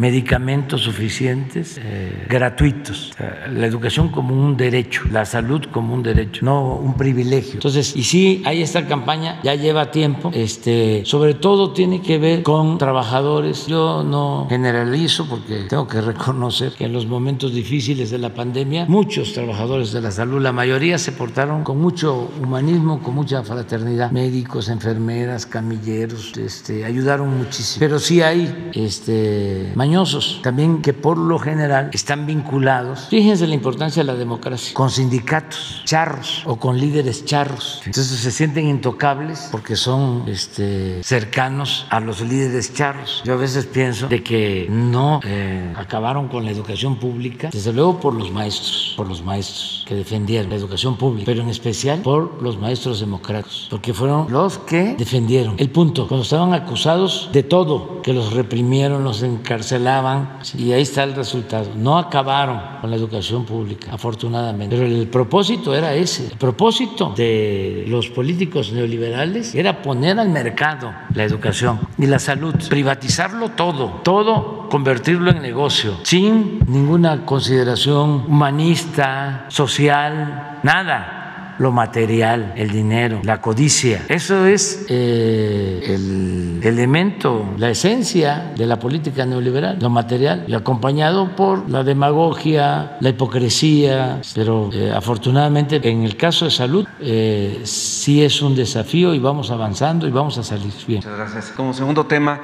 [0.00, 1.78] medicamentos suficientes
[2.28, 3.12] gratuitos.
[3.50, 7.54] la educación como un derecho, la salud como un derecho, no un privilegio.
[7.54, 12.42] Entonces, y sí, hay esta campaña, ya lleva tiempo, este, sobre todo tiene que ver
[12.42, 13.66] con trabajadores.
[13.66, 18.86] Yo no generalizo porque tengo que reconocer que en los momentos difíciles de la pandemia,
[18.88, 24.10] muchos trabajadores de la salud, la mayoría se portaron con mucho humanismo, con mucha fraternidad,
[24.10, 27.80] médicos, enfermeras, camilleros, este, ayudaron muchísimo.
[27.80, 34.02] Pero sí hay este, mañosos también que por lo general están vinculados, fíjense la importancia
[34.02, 37.82] de la democracia, con sindicatos charros o con líderes charros.
[37.84, 43.22] Entonces se sienten intocables porque son este, cercanos a los líderes charros.
[43.24, 48.00] Yo a veces pienso de que no eh, acabaron con la educación pública, desde luego
[48.00, 52.42] por los maestros, por los maestros que defendieron la educación pública, pero en especial por
[52.42, 58.02] los maestros democráticos, porque fueron los que defendieron el punto, cuando estaban acusados de todo,
[58.02, 63.44] que los reprimieron, los encarcelaban, y ahí está el resultado no acabaron con la educación
[63.44, 64.76] pública, afortunadamente.
[64.76, 66.26] Pero el propósito era ese.
[66.26, 72.54] El propósito de los políticos neoliberales era poner al mercado la educación y la salud,
[72.68, 81.21] privatizarlo todo, todo convertirlo en negocio, sin ninguna consideración humanista, social, nada
[81.62, 84.04] lo material, el dinero, la codicia.
[84.08, 91.36] Eso es eh, el elemento, la esencia de la política neoliberal, lo material, y acompañado
[91.36, 98.24] por la demagogia, la hipocresía, pero eh, afortunadamente en el caso de salud eh, sí
[98.24, 100.98] es un desafío y vamos avanzando y vamos a salir bien.
[100.98, 101.52] Muchas gracias.
[101.56, 102.40] Como segundo tema,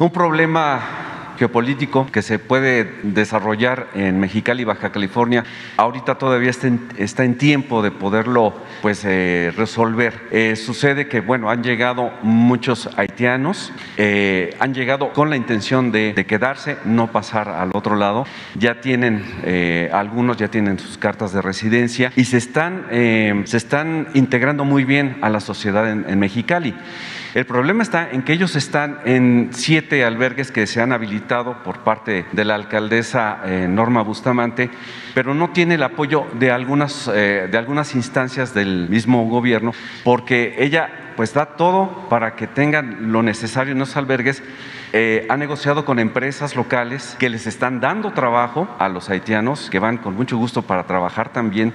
[0.00, 5.44] un problema geopolítico que se puede desarrollar en Mexicali, Baja California,
[5.76, 10.14] ahorita todavía está en, tiempo de poderlo pues, eh, resolver.
[10.30, 16.14] Eh, sucede que, bueno, han llegado muchos haitianos, eh, han llegado con la intención de,
[16.26, 19.24] quedarse, no pasar al otro lado, ya tienen,
[19.92, 25.18] algunos ya tienen sus cartas de residencia y se están, se están integrando muy bien
[25.20, 26.74] a la sociedad en, en Mexicali.
[27.34, 31.78] El problema está en que ellos están en siete albergues que se han habilitado por
[31.78, 34.68] parte de la alcaldesa eh, Norma Bustamante,
[35.14, 39.72] pero no tiene el apoyo de algunas, eh, de algunas instancias del mismo gobierno,
[40.04, 44.42] porque ella pues da todo para que tengan lo necesario en los albergues.
[44.92, 49.78] Eh, ha negociado con empresas locales que les están dando trabajo a los haitianos, que
[49.78, 51.72] van con mucho gusto para trabajar también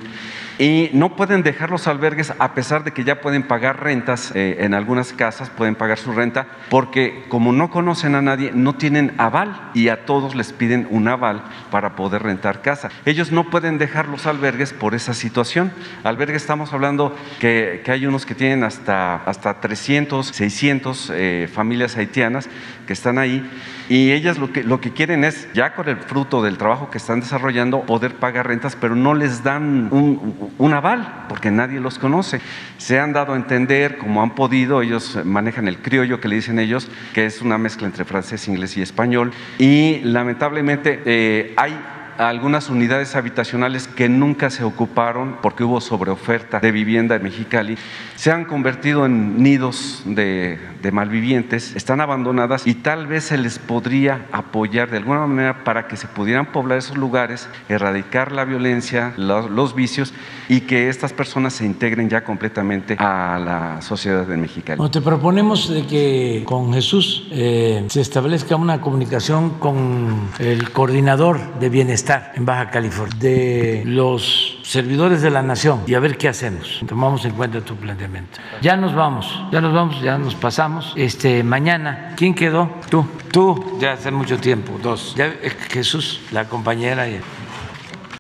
[0.60, 4.58] y no pueden dejar los albergues a pesar de que ya pueden pagar rentas eh,
[4.62, 9.14] en algunas casas, pueden pagar su renta, porque como no conocen a nadie, no tienen
[9.18, 12.90] aval y a todos les piden un aval para poder rentar casa.
[13.06, 15.72] Ellos no pueden dejar los albergues por esa situación.
[16.04, 22.50] Albergues estamos hablando que, hay unos que tienen hasta, hasta 300, 600 eh, familias haitianas
[22.86, 23.48] que están ahí
[23.90, 26.98] y ellas lo que, lo que quieren es, ya con el fruto del trabajo que
[26.98, 32.00] están desarrollando, poder pagar rentas, pero no les dan un, un aval, porque nadie los
[32.00, 32.42] conoce.
[32.78, 36.60] Se han dado a entender, como han podido, ellos manejan el criollo que le dicen
[36.60, 41.78] ellos, que es una mezcla entre francés, inglés y español, y lamentablemente eh, hay
[42.18, 47.78] algunas unidades habitacionales que nunca se ocuparon porque hubo sobreoferta de vivienda en Mexicali,
[48.16, 50.60] se han convertido en nidos de,
[50.92, 55.98] malvivientes, están abandonadas y tal vez se les podría apoyar de alguna manera para que
[55.98, 60.14] se pudieran poblar esos lugares, erradicar la violencia, los, vicios
[60.48, 64.82] y que estas personas se integren ya completamente a la sociedad de Mexicali.
[64.90, 72.07] Te proponemos que con Jesús eh, se establezca una comunicación con el coordinador de bienestar
[72.36, 76.82] en Baja California, de los servidores de la nación y a ver qué hacemos.
[76.88, 78.40] Tomamos en cuenta tu planteamiento.
[78.62, 80.94] Ya nos vamos, ya nos vamos, ya nos pasamos.
[80.96, 82.70] Este mañana, ¿quién quedó?
[82.90, 85.14] Tú, tú, ya hace mucho tiempo, dos.
[85.16, 85.34] Ya,
[85.70, 87.08] Jesús, la compañera.
[87.08, 87.20] y-